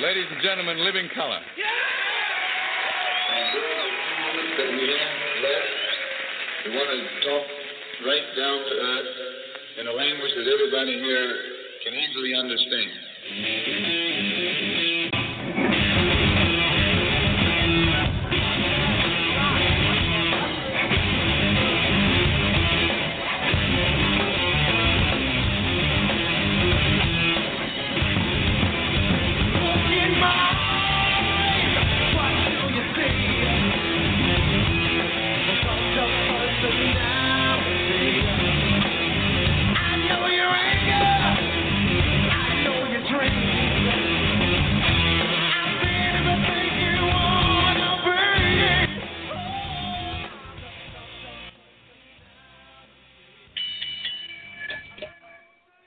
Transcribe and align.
Ladies 0.00 0.24
and 0.32 0.40
gentlemen, 0.40 0.78
Living 0.84 1.06
Color. 1.14 1.38
Sitting 4.56 4.78
here, 4.78 4.96
Les, 5.44 5.68
we 6.64 6.76
want 6.76 6.88
to 6.88 7.28
talk 7.28 7.44
right 8.06 8.24
down 8.34 8.58
to 8.58 8.72
earth 8.72 9.12
in 9.80 9.86
a 9.88 9.92
language 9.92 10.32
that 10.36 10.48
everybody 10.48 10.96
here 10.98 11.36
can 11.84 11.92
easily 11.92 12.34
understand. 12.34 14.01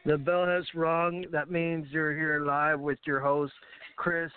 The 0.06 0.18
bell 0.18 0.46
has 0.46 0.66
rung. 0.76 1.26
That 1.32 1.50
means 1.50 1.88
you're 1.90 2.16
here 2.16 2.40
live 2.46 2.80
with 2.80 3.00
your 3.06 3.20
host, 3.20 3.54
Chris. 3.96 4.32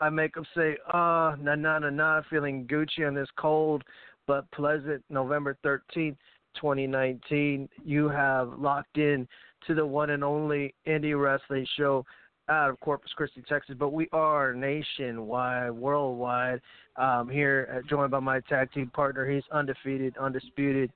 I 0.00 0.08
make 0.08 0.34
them 0.34 0.46
say, 0.56 0.76
ah, 0.92 1.36
na 1.38 1.54
na 1.54 1.78
na 1.78 1.90
na, 1.90 2.22
feeling 2.30 2.66
Gucci 2.66 3.06
on 3.06 3.14
this 3.14 3.28
cold 3.36 3.84
but 4.26 4.50
pleasant 4.52 5.02
November 5.10 5.58
13th, 5.64 6.16
2019. 6.54 7.68
You 7.84 8.08
have 8.08 8.52
locked 8.58 8.96
in 8.96 9.26
to 9.66 9.74
the 9.74 9.84
one 9.84 10.10
and 10.10 10.22
only 10.22 10.72
indie 10.86 11.20
wrestling 11.20 11.66
show 11.76 12.06
out 12.48 12.70
of 12.70 12.78
Corpus 12.80 13.10
Christi, 13.14 13.42
Texas, 13.48 13.74
but 13.78 13.92
we 13.92 14.08
are 14.12 14.54
nationwide, 14.54 15.72
worldwide. 15.72 16.60
Um, 16.96 17.28
here, 17.28 17.74
uh, 17.76 17.88
joined 17.88 18.12
by 18.12 18.20
my 18.20 18.38
tag 18.48 18.72
team 18.72 18.90
partner. 18.94 19.28
He's 19.28 19.42
undefeated, 19.52 20.16
undisputed. 20.16 20.92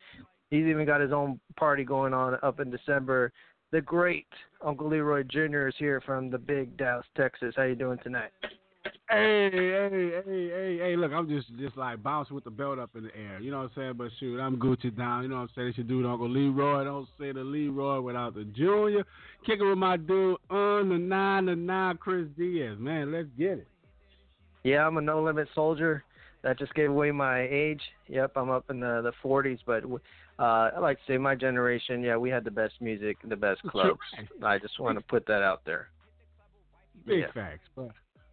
He's 0.51 0.67
even 0.67 0.87
got 0.87 1.01
his 1.01 1.13
own 1.13 1.41
party 1.57 1.83
going 1.83 2.15
on 2.15 2.39
up 2.43 2.61
in 2.61 2.71
December 2.71 3.33
the 3.75 3.81
great 3.81 4.29
Uncle 4.65 4.89
Leroy 4.89 5.25
Jr. 5.25 5.67
is 5.67 5.75
here 5.79 6.01
from 6.01 6.31
the 6.31 6.39
big 6.39 6.77
Dallas, 6.77 7.05
Texas. 7.17 7.55
How 7.57 7.65
you 7.65 7.75
doing 7.75 7.99
tonight? 8.05 8.31
Hey, 9.11 9.51
hey, 9.53 9.91
hey, 9.91 10.23
hey, 10.25 10.79
hey! 10.79 10.97
Look, 10.97 11.11
I'm 11.11 11.29
just 11.29 11.49
just 11.59 11.77
like 11.77 12.01
bouncing 12.01 12.37
with 12.37 12.45
the 12.45 12.53
belt 12.53 12.79
up 12.79 12.91
in 12.95 13.03
the 13.03 13.17
air. 13.17 13.41
You 13.41 13.51
know 13.51 13.63
what 13.63 13.65
I'm 13.65 13.71
saying? 13.75 13.95
But 13.99 14.11
shoot, 14.21 14.39
I'm 14.39 14.59
Gucci 14.59 14.97
down. 14.97 15.25
You 15.25 15.29
know 15.29 15.37
what 15.37 15.43
I'm 15.43 15.49
saying? 15.57 15.69
They 15.69 15.73
should 15.73 15.89
do 15.89 16.09
Uncle 16.09 16.31
Leroy. 16.31 16.85
Don't 16.85 17.09
say 17.19 17.33
the 17.33 17.41
Leroy 17.41 18.01
without 18.01 18.37
the 18.37 18.45
Junior. 18.45 19.05
Kicking 19.45 19.69
with 19.69 19.79
my 19.79 19.97
dude 19.97 20.37
on 20.51 20.89
the 20.91 20.97
nine 20.97 21.47
to 21.47 21.57
nine, 21.57 21.97
Chris 21.97 22.29
Diaz. 22.39 22.77
Man, 22.79 23.11
let's 23.11 23.29
get 23.37 23.59
it. 23.59 23.69
Yeah, 24.63 24.87
I'm 24.87 24.99
a 24.99 25.01
no 25.01 25.21
limit 25.21 25.49
soldier. 25.53 26.05
That 26.43 26.61
just 26.61 26.75
gave 26.75 26.91
away 26.91 27.11
my 27.11 27.49
age. 27.51 27.83
Yep, 28.07 28.33
I'm 28.37 28.51
up 28.51 28.71
in 28.71 28.79
the 28.79 29.01
the 29.03 29.13
40s, 29.29 29.59
but 29.67 29.83
uh, 30.39 30.71
I 30.77 30.79
like 30.81 30.99
to 30.99 31.13
say 31.13 31.19
my 31.19 31.35
generation, 31.35 32.03
yeah, 32.03 32.17
we 32.17 32.31
had 32.31 32.45
the 32.45 32.51
best 32.51 32.75
music, 32.81 33.19
the 33.25 33.37
best 33.37 33.63
clubs. 33.69 34.01
I 34.43 34.59
just 34.59 34.79
want 34.81 34.99
to 34.99 35.05
put 35.05 35.27
that 35.27 35.43
out 35.43 35.63
there. 35.65 35.89
Big 37.07 37.21
yeah. 37.21 37.33
facts, 37.33 37.69
but 37.77 37.91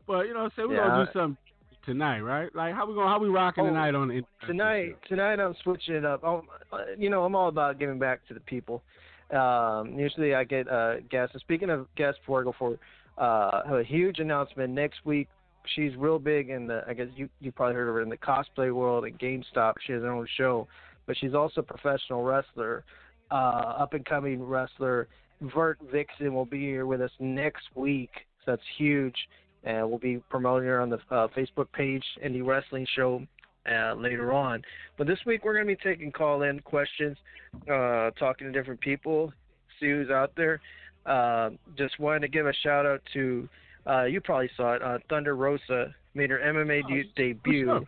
but 0.08 0.28
you 0.28 0.34
know, 0.34 0.50
say 0.56 0.64
we're 0.64 0.76
yeah, 0.76 0.88
gonna 0.88 1.06
do 1.06 1.12
something 1.14 1.38
tonight, 1.86 2.20
right? 2.22 2.54
Like 2.56 2.74
how 2.74 2.88
we 2.88 2.94
gonna 2.94 3.10
how 3.10 3.20
we 3.20 3.30
rocking 3.30 3.66
oh, 3.66 3.68
tonight 3.68 3.96
on 3.96 4.08
the 4.08 4.22
tonight? 4.48 4.98
Tonight 5.08 5.40
I'm 5.40 5.56
switching 5.64 5.96
it 5.96 6.06
up. 6.06 6.24
I'm, 6.24 6.44
you 6.98 7.10
know, 7.10 7.24
I'm 7.24 7.36
all 7.36 7.50
about 7.50 7.80
giving 7.80 8.00
back 8.00 8.26
to 8.28 8.34
the 8.34 8.40
people. 8.42 8.82
Um, 9.32 9.98
usually 9.98 10.36
I 10.36 10.44
get 10.44 10.70
uh, 10.70 11.00
guests. 11.10 11.34
And 11.34 11.42
speaking 11.42 11.70
of 11.70 11.88
guests, 11.96 12.20
before 12.20 12.42
I 12.42 12.44
go 12.44 12.56
for 12.58 12.78
uh, 13.18 13.64
have 13.68 13.78
a 13.78 13.84
huge 13.84 14.20
announcement 14.20 14.74
next 14.74 15.06
week. 15.06 15.28
She's 15.76 15.96
real 15.96 16.18
big 16.18 16.50
in 16.50 16.66
the. 16.66 16.84
I 16.88 16.94
guess 16.94 17.08
you 17.16 17.30
you 17.40 17.52
probably 17.52 17.76
heard 17.76 17.88
of 17.88 17.94
her 17.94 18.02
in 18.02 18.10
the 18.10 18.18
cosplay 18.18 18.74
world 18.74 19.06
at 19.06 19.20
GameStop. 19.20 19.76
She 19.86 19.94
has 19.94 20.02
her 20.02 20.12
own 20.12 20.28
show 20.36 20.68
but 21.12 21.18
she's 21.18 21.34
also 21.34 21.60
a 21.60 21.64
professional 21.64 22.24
wrestler, 22.24 22.86
uh, 23.32 23.34
up 23.34 23.94
and 23.94 24.06
coming 24.06 24.42
wrestler. 24.42 25.10
Vert 25.54 25.78
Vixen 25.92 26.34
will 26.34 26.46
be 26.46 26.62
here 26.62 26.86
with 26.86 27.02
us 27.02 27.12
next 27.20 27.64
week, 27.76 28.12
so 28.46 28.52
that's 28.52 28.62
huge. 28.78 29.16
And 29.66 29.90
we'll 29.90 30.00
be 30.00 30.24
promoting 30.30 30.70
her 30.70 30.80
on 30.80 30.90
the 30.90 31.00
uh, 31.12 31.28
Facebook 31.36 31.70
page, 31.74 32.06
Indie 32.26 32.46
Wrestling 32.46 32.88
Show, 32.96 33.28
uh, 33.70 33.94
later 33.96 34.32
on. 34.32 34.62
But 34.98 35.06
this 35.06 35.20
week 35.26 35.44
we're 35.44 35.54
going 35.54 35.68
to 35.68 35.76
be 35.76 35.84
taking 35.84 36.14
call 36.14 36.44
in 36.44 36.62
questions, 36.62 37.18
uh, 37.70 38.12
talking 38.12 38.48
to 38.48 38.54
different 38.54 38.80
people, 38.80 39.34
see 39.82 39.88
who's 39.88 40.10
out 40.10 40.32
there. 40.38 40.62
Uh, 41.06 41.50
just 41.78 42.00
wanted 42.00 42.22
to 42.22 42.30
give 42.30 42.48
a 42.48 42.54
shout 42.64 42.86
out 42.86 43.02
to, 43.12 43.50
uh, 43.86 44.06
you 44.06 44.22
probably 44.22 44.50
saw 44.56 44.76
it, 44.76 44.82
uh, 44.82 44.98
Thunder 45.10 45.36
Rosa 45.36 45.94
made 46.14 46.30
her 46.30 46.40
MMA 46.40 46.84
oh, 46.90 47.12
debut. 47.18 47.86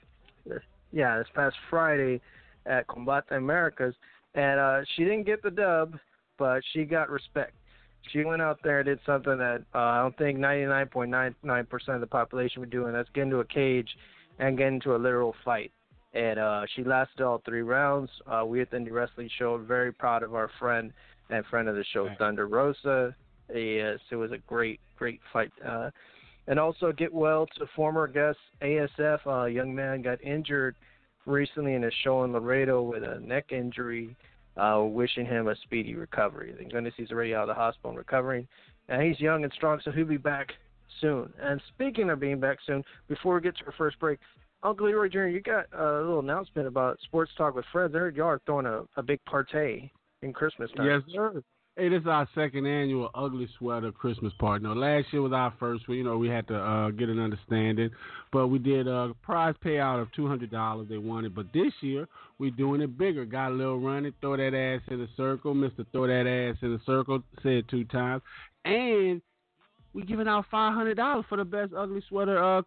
Yeah, 0.92 1.20
this 1.20 1.28
past 1.34 1.56
Friday 1.70 2.20
at 2.66 2.88
Combate 2.88 3.32
Americas, 3.32 3.96
and 4.36 4.60
uh, 4.60 4.82
she 4.96 5.04
didn't 5.04 5.26
get 5.26 5.42
the 5.44 5.52
dub, 5.52 5.98
but 6.38 6.62
she 6.74 6.86
got 6.86 7.10
respect. 7.10 7.54
She 8.12 8.24
went 8.24 8.42
out 8.42 8.60
there 8.64 8.80
and 8.80 8.86
did 8.86 9.00
something 9.06 9.38
that 9.38 9.64
uh, 9.74 9.78
I 9.78 10.02
don't 10.02 10.18
think 10.18 10.38
99.99% 10.40 11.36
of 11.90 12.02
the 12.02 12.08
population 12.08 12.60
would 12.60 12.70
do, 12.70 12.86
and 12.86 12.96
that's 12.96 13.10
get 13.14 13.24
into 13.24 13.40
a 13.40 13.46
cage 13.46 13.88
and 14.40 14.58
get 14.58 14.68
into 14.68 14.96
a 14.96 14.98
literal 14.98 15.36
fight. 15.46 15.72
And 16.14 16.38
uh, 16.38 16.66
she 16.76 16.84
lasted 16.84 17.22
all 17.24 17.42
three 17.46 17.62
rounds. 17.62 18.10
Uh, 18.28 18.44
we 18.46 18.62
at 18.62 18.70
the 18.70 18.78
Indie 18.78 18.92
Wrestling 18.92 19.30
Show 19.40 19.56
are 19.56 19.64
very 19.64 19.92
proud 19.92 20.22
of 20.22 20.36
our 20.36 20.50
friend 20.60 20.92
and 21.30 21.46
friend 21.46 21.68
of 21.68 21.76
the 21.76 21.86
show, 21.94 22.10
Thunder 22.20 22.48
Rosa. 22.48 23.16
Yes, 23.54 24.00
it 24.12 24.16
was 24.16 24.32
a 24.32 24.38
great, 24.40 24.80
great 24.98 25.20
fight. 25.32 25.52
Uh, 25.66 25.90
and 26.48 26.60
also 26.60 26.92
get 26.92 27.12
well 27.14 27.48
to 27.58 27.66
former 27.76 28.08
guest 28.08 28.38
ASF. 28.62 29.26
A 29.26 29.50
young 29.50 29.74
man 29.74 30.02
got 30.02 30.22
injured 30.22 30.76
recently 31.26 31.74
in 31.74 31.84
a 31.86 31.92
show 32.04 32.24
in 32.24 32.34
Laredo 32.34 32.82
with 32.82 33.04
a 33.04 33.20
neck 33.20 33.52
injury. 33.52 34.16
Uh, 34.56 34.84
wishing 34.84 35.26
him 35.26 35.48
a 35.48 35.56
speedy 35.64 35.96
recovery. 35.96 36.54
Thank 36.56 36.74
goodness 36.74 36.94
he's 36.96 37.10
already 37.10 37.34
out 37.34 37.42
of 37.42 37.48
the 37.48 37.56
hospital 37.56 37.90
and 37.90 37.98
recovering. 37.98 38.48
And 38.88 39.02
he's 39.02 39.20
young 39.20 39.44
and 39.44 39.52
strong, 39.54 39.82
so 39.84 39.90
he'll 39.90 40.06
be 40.06 40.18
back 40.18 40.50
soon. 41.02 41.34
And 41.42 41.60
speaking 41.70 42.12
of 42.12 42.20
being 42.20 42.40
back 42.40 42.60
soon, 42.64 42.84
before 43.08 43.34
we 43.34 43.42
get 43.42 43.58
to 43.58 43.66
our 43.66 43.72
first 43.72 44.00
break, 44.00 44.20
Uncle 44.62 44.86
Leroy 44.86 45.10
Jr., 45.10 45.26
you 45.26 45.42
got 45.42 45.66
a 45.74 46.02
little 46.02 46.20
announcement 46.20 46.68
about 46.68 47.00
Sports 47.02 47.32
Talk 47.36 47.56
with. 47.56 47.66
I 47.74 47.88
heard 47.90 48.16
y'all 48.16 48.28
are 48.28 48.42
throwing 48.46 48.66
a, 48.66 48.84
a 48.96 49.02
big 49.02 49.24
party 49.26 49.92
in 50.22 50.34
Christmas 50.34 50.70
time. 50.78 50.86
Yes, 50.86 51.02
sir. 51.14 51.44
Hey, 51.76 51.90
this 51.90 52.02
is 52.02 52.08
our 52.08 52.30
second 52.36 52.68
annual 52.68 53.10
Ugly 53.16 53.50
Sweater 53.58 53.92
Christmas 53.92 54.32
party. 54.38 54.64
Now, 54.64 54.74
last 54.74 55.08
year 55.12 55.24
was 55.24 55.34
our 55.34 55.52
first. 55.60 55.88
one. 55.88 55.98
You 55.98 56.04
know, 56.04 56.20
we 56.20 56.28
had 56.30 56.48
to 56.50 56.56
uh, 56.56 56.92
get 56.92 57.10
an 57.10 57.18
understanding, 57.18 57.90
but 58.32 58.50
we 58.50 58.60
did 58.60 58.88
a 58.88 59.14
prize 59.24 59.56
payout 59.66 60.00
of 60.00 60.12
two 60.12 60.28
hundred 60.28 60.52
dollars. 60.52 60.86
They 60.88 61.00
wanted, 61.00 61.34
but 61.34 61.52
this 61.52 61.74
year 61.82 62.08
we're 62.38 62.52
doing 62.52 62.82
it 62.82 62.96
bigger. 62.96 63.26
Got 63.26 63.54
a 63.54 63.56
little 63.56 63.80
running. 63.80 64.14
Throw 64.22 64.38
that 64.38 64.54
ass 64.54 64.82
in 64.94 65.02
a 65.02 65.08
circle, 65.18 65.56
Mister. 65.56 65.84
Throw 65.92 66.06
that 66.06 66.28
ass 66.28 66.58
in 66.62 66.74
a 66.74 66.80
circle. 66.86 67.24
Said 67.42 67.64
two 67.72 67.86
times, 67.86 68.22
and 68.66 69.20
we're 69.96 70.06
giving 70.06 70.28
out 70.28 70.46
five 70.52 70.76
hundred 70.76 70.98
dollars 70.98 71.26
for 71.28 71.40
the 71.40 71.44
best 71.44 71.74
ugly 71.76 72.04
sweater 72.08 72.38
uh, 72.38 72.62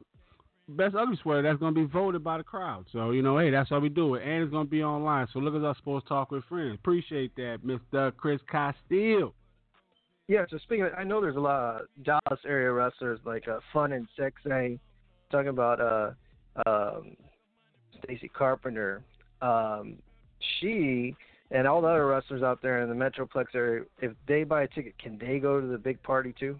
best 0.68 0.94
ugly 0.94 1.18
sweater 1.22 1.42
that's 1.42 1.58
going 1.58 1.74
to 1.74 1.80
be 1.80 1.86
voted 1.86 2.24
by 2.24 2.38
the 2.38 2.44
crowd. 2.44 2.86
So, 2.92 3.12
you 3.12 3.22
know, 3.22 3.38
hey, 3.38 3.50
that's 3.50 3.70
how 3.70 3.78
we 3.78 3.88
do 3.88 4.14
it. 4.14 4.22
And 4.22 4.42
it's 4.42 4.50
going 4.50 4.66
to 4.66 4.70
be 4.70 4.82
online. 4.82 5.26
So 5.32 5.38
look 5.38 5.54
at 5.54 5.64
our 5.64 5.76
Sports 5.76 6.06
Talk 6.08 6.30
with 6.30 6.44
Friends. 6.44 6.74
Appreciate 6.74 7.34
that, 7.36 7.58
Mr. 7.64 8.14
Chris 8.16 8.40
Castillo. 8.50 9.34
Yeah, 10.28 10.44
so 10.50 10.58
speaking 10.58 10.86
of, 10.86 10.92
I 10.98 11.04
know 11.04 11.20
there's 11.20 11.36
a 11.36 11.40
lot 11.40 11.82
of 11.82 11.86
Dallas 12.02 12.40
area 12.44 12.72
wrestlers 12.72 13.20
like 13.24 13.46
uh, 13.46 13.60
Fun 13.72 13.92
and 13.92 14.08
Sexy, 14.16 14.80
talking 15.30 15.48
about 15.48 15.80
uh, 15.80 16.68
um, 16.68 17.16
Stacy 18.02 18.28
Carpenter. 18.28 19.04
Um, 19.40 19.96
she 20.58 21.14
and 21.52 21.68
all 21.68 21.80
the 21.80 21.86
other 21.86 22.06
wrestlers 22.06 22.42
out 22.42 22.60
there 22.60 22.82
in 22.82 22.88
the 22.88 22.94
Metroplex 22.94 23.54
area, 23.54 23.84
if 24.02 24.12
they 24.26 24.42
buy 24.42 24.64
a 24.64 24.68
ticket, 24.68 24.98
can 24.98 25.16
they 25.16 25.38
go 25.38 25.60
to 25.60 25.66
the 25.68 25.78
big 25.78 26.02
party 26.02 26.34
too? 26.38 26.58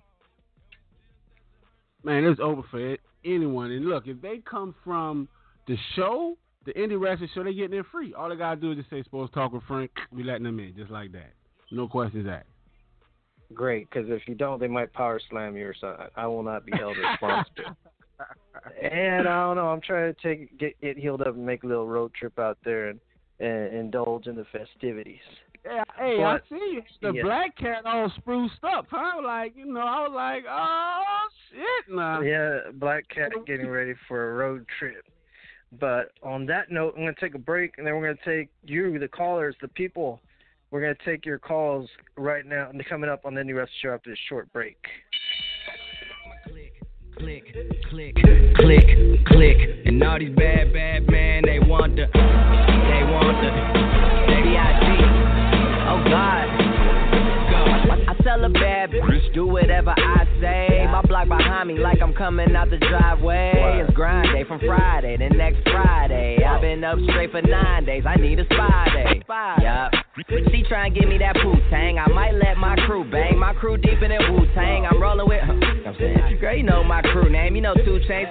Man, 2.04 2.22
it's 2.22 2.38
over 2.40 2.62
for 2.70 2.78
it 2.78 3.00
anyone. 3.26 3.70
And 3.70 3.87
look, 3.87 4.06
if 4.06 4.20
they 4.20 4.38
come 4.38 4.75
from 4.84 5.28
the 5.67 5.76
show, 5.94 6.37
the 6.64 6.73
indie 6.73 7.00
wrestling 7.00 7.31
show, 7.34 7.44
they 7.44 7.55
getting 7.55 7.78
in 7.78 7.84
free. 7.90 8.14
All 8.14 8.28
they 8.28 8.37
gotta 8.37 8.61
do 8.61 8.73
is 8.73 8.78
just 8.78 8.90
say 8.90 9.02
"Sports 9.02 9.32
Talk 9.34 9.52
with 9.52 9.62
Frank." 9.69 9.90
We 10.12 10.23
letting 10.23 10.44
them 10.44 10.58
in 10.61 10.75
just 10.76 10.90
like 10.90 11.12
that. 11.12 11.32
No 11.70 11.88
questions 11.88 12.26
asked. 12.28 12.46
Great, 13.55 13.88
because 13.88 14.11
if 14.11 14.23
you 14.26 14.34
don't, 14.34 14.58
they 14.58 14.67
might 14.67 14.93
power 14.93 15.20
slam 15.31 15.56
you 15.56 15.67
or 15.67 15.75
something. 15.81 16.06
I 16.17 16.26
will 16.26 16.43
not 16.43 16.67
be 16.67 16.73
held 16.76 16.96
responsible. 16.96 17.76
and 18.82 19.29
I 19.29 19.46
don't 19.46 19.56
know. 19.56 19.69
I'm 19.69 19.81
trying 19.81 20.12
to 20.12 20.20
take 20.20 20.58
get 20.58 20.81
get 20.81 20.99
healed 20.99 21.22
up 21.22 21.34
and 21.34 21.46
make 21.46 21.62
a 21.62 21.67
little 21.67 21.87
road 21.87 22.12
trip 22.14 22.38
out 22.38 22.58
there 22.64 22.88
and, 22.88 23.00
and 23.38 23.75
indulge 23.75 24.26
in 24.26 24.34
the 24.34 24.46
festivities. 24.52 25.20
Yeah, 25.66 25.82
hey, 25.98 26.16
but, 26.18 26.24
I 26.24 26.38
see 26.48 26.72
you. 26.74 26.82
the 27.02 27.12
yeah. 27.12 27.22
black 27.22 27.56
cat 27.56 27.84
all 27.86 28.12
spruced 28.18 28.62
up. 28.62 28.86
Huh? 28.88 29.20
Like, 29.24 29.54
you 29.56 29.66
know, 29.66 29.80
I 29.80 30.00
was 30.02 30.12
like, 30.14 30.44
oh 30.48 31.02
shit, 31.50 31.94
Nah. 31.94 32.20
Yeah, 32.20 32.58
Black 32.74 33.08
Cat 33.08 33.32
getting 33.46 33.68
ready 33.68 33.94
for 34.08 34.30
a 34.30 34.34
road 34.34 34.66
trip. 34.78 35.04
But 35.80 36.12
on 36.22 36.46
that 36.46 36.70
note, 36.70 36.94
I'm 36.96 37.02
going 37.02 37.14
to 37.14 37.20
take 37.20 37.34
a 37.34 37.38
break, 37.38 37.74
and 37.78 37.86
then 37.86 37.94
we're 37.94 38.06
going 38.06 38.18
to 38.24 38.38
take 38.38 38.50
you, 38.64 38.98
the 38.98 39.08
callers, 39.08 39.56
the 39.60 39.68
people. 39.68 40.20
We're 40.70 40.80
going 40.80 40.94
to 40.94 41.04
take 41.04 41.26
your 41.26 41.38
calls 41.38 41.88
right 42.16 42.46
now, 42.46 42.70
and 42.70 42.84
coming 42.86 43.10
up 43.10 43.24
on 43.24 43.34
the 43.34 43.42
New 43.42 43.56
Wrestling 43.56 43.74
Show 43.82 43.94
after 43.94 44.10
this 44.10 44.19
short 44.28 44.52
break. 44.52 44.78
click, 47.19 47.44
click, 47.90 48.14
click, 48.14 48.14
click. 48.56 49.26
Click. 49.26 49.56
And 49.86 50.02
all 50.02 50.19
these 50.19 50.34
bad, 50.36 50.72
bad 50.72 51.10
men, 51.10 51.42
they 51.44 51.58
want 51.58 51.96
the, 51.96 52.06
they 52.12 53.02
want 53.10 53.42
the, 53.42 54.32
they 54.32 54.42
B.I.G. 54.42 54.80
Oh 54.82 54.85
Bitch, 58.26 59.32
do 59.34 59.46
whatever 59.46 59.94
I 59.96 60.25
say. 60.40 60.86
My 60.90 61.02
block 61.02 61.28
behind 61.28 61.68
me, 61.68 61.78
like 61.78 62.00
I'm 62.02 62.14
coming 62.14 62.54
out 62.54 62.70
the 62.70 62.78
driveway. 62.78 63.52
It's 63.82 63.92
grind 63.94 64.32
day 64.32 64.44
from 64.46 64.60
Friday 64.60 65.16
to 65.16 65.28
next 65.30 65.62
Friday. 65.64 66.38
I've 66.44 66.60
been 66.60 66.84
up 66.84 66.98
straight 67.10 67.30
for 67.30 67.42
nine 67.42 67.84
days. 67.84 68.04
I 68.06 68.16
need 68.16 68.38
a 68.40 68.44
spy 68.44 68.88
day. 68.94 69.22
Yup. 69.60 69.92
She 70.50 70.64
try 70.68 70.86
and 70.86 70.94
give 70.94 71.08
me 71.08 71.18
that 71.18 71.36
poo 71.36 71.54
tang. 71.68 71.98
I 71.98 72.08
might 72.08 72.32
let 72.32 72.56
my 72.56 72.74
crew 72.86 73.04
bang. 73.04 73.38
My 73.38 73.52
crew 73.52 73.76
deep 73.76 74.00
in 74.00 74.08
that 74.08 74.24
Wu 74.32 74.48
Tang. 74.54 74.86
I'm 74.88 75.00
rolling 75.00 75.28
with. 75.28 75.44
I'm 75.44 75.94
saying, 75.98 76.40
girl, 76.40 76.56
you 76.56 76.62
know 76.62 76.82
my 76.82 77.02
crew 77.02 77.28
name. 77.28 77.54
You 77.54 77.60
know 77.60 77.74
two 77.74 78.00
chains. 78.08 78.28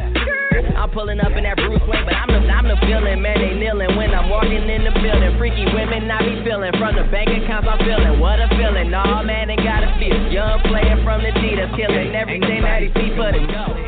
I'm 0.75 0.89
pulling 0.89 1.21
up 1.21 1.31
in 1.37 1.45
that 1.45 1.55
Bruce 1.55 1.81
Wayne, 1.87 2.03
but 2.03 2.17
I'm 2.17 2.27
the 2.33 2.41
I'm 2.49 2.65
the 2.65 2.75
feeling, 2.89 3.21
man. 3.21 3.37
They 3.37 3.53
kneeling 3.53 3.95
when 3.95 4.11
I'm 4.11 4.29
walking 4.33 4.65
in 4.65 4.83
the 4.83 4.91
building. 4.97 5.37
Freaky 5.37 5.69
women, 5.71 6.09
I 6.09 6.19
be 6.25 6.41
feeling 6.41 6.73
from 6.81 6.97
the 6.97 7.05
bank 7.13 7.29
accounts. 7.29 7.69
I'm 7.69 7.77
feeling 7.85 8.17
what 8.19 8.41
a 8.41 8.49
feeling. 8.57 8.89
Nah, 8.89 9.21
man, 9.21 9.53
they 9.53 9.55
gotta 9.61 9.93
feel. 10.01 10.17
Young 10.33 10.59
player 10.65 10.97
from 11.05 11.21
the 11.21 11.31
D 11.37 11.53
that's 11.53 11.69
killing 11.77 11.94
everything 11.95 12.61
that 12.61 12.81
he 12.81 12.87
see 12.89 13.15
for 13.15 13.31
the 13.31 13.45
go. 13.47 13.85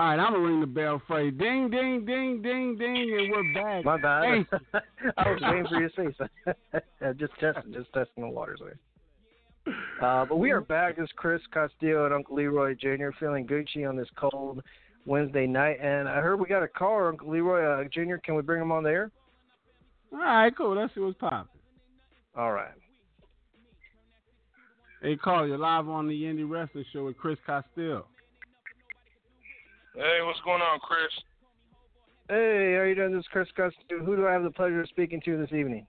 All 0.00 0.06
right, 0.06 0.18
I'm 0.18 0.32
gonna 0.32 0.38
ring 0.38 0.60
the 0.60 0.66
bell 0.66 1.02
for 1.06 1.20
you. 1.20 1.30
Ding, 1.30 1.68
ding, 1.68 2.06
ding, 2.06 2.40
ding, 2.40 2.78
ding, 2.78 2.96
and 2.96 3.30
we're 3.30 3.52
back. 3.52 3.84
My 3.84 4.00
bad. 4.00 4.22
Thank 4.22 4.48
I 5.18 5.30
was 5.30 5.40
waiting 5.42 5.66
for 5.66 5.78
you 5.78 5.88
to 5.90 5.94
say 5.94 6.16
something. 6.16 7.18
just 7.18 7.32
testing, 7.38 7.74
just 7.74 7.92
testing 7.92 8.24
the 8.24 8.30
waters 8.30 8.60
there. 8.64 8.78
Uh, 10.02 10.24
but 10.24 10.36
we 10.36 10.50
are 10.50 10.60
back. 10.60 10.96
This 10.96 11.04
is 11.04 11.10
Chris 11.16 11.40
Castillo 11.52 12.06
and 12.06 12.14
Uncle 12.14 12.36
Leroy 12.36 12.74
Jr. 12.74 13.10
feeling 13.18 13.46
Gucci 13.46 13.88
on 13.88 13.96
this 13.96 14.08
cold 14.16 14.62
Wednesday 15.06 15.46
night. 15.46 15.78
And 15.80 16.08
I 16.08 16.20
heard 16.20 16.40
we 16.40 16.46
got 16.46 16.62
a 16.62 16.68
caller, 16.68 17.08
Uncle 17.08 17.30
Leroy 17.30 17.62
uh, 17.62 17.84
Jr. 17.92 18.16
Can 18.16 18.34
we 18.34 18.42
bring 18.42 18.62
him 18.62 18.72
on 18.72 18.82
the 18.82 18.90
air? 18.90 19.10
All 20.12 20.18
right, 20.18 20.56
cool. 20.56 20.76
Let's 20.76 20.94
see 20.94 21.00
what's 21.00 21.18
popping. 21.18 21.48
All 22.36 22.52
right. 22.52 22.72
Hey, 25.02 25.16
call 25.16 25.46
you 25.46 25.56
live 25.56 25.88
on 25.88 26.08
the 26.08 26.22
Indie 26.22 26.48
Wrestling 26.48 26.84
Show 26.92 27.06
with 27.06 27.16
Chris 27.16 27.38
Castillo. 27.46 28.06
Hey, 29.94 30.18
what's 30.24 30.40
going 30.40 30.62
on, 30.62 30.78
Chris? 30.80 31.10
Hey, 32.28 32.76
how 32.76 32.84
you 32.84 32.94
doing? 32.94 33.12
This 33.12 33.20
is 33.20 33.28
Chris 33.32 33.48
Castillo. 33.56 34.04
Who 34.04 34.16
do 34.16 34.26
I 34.26 34.32
have 34.32 34.44
the 34.44 34.50
pleasure 34.50 34.80
of 34.80 34.88
speaking 34.88 35.20
to 35.24 35.38
this 35.38 35.52
evening? 35.52 35.86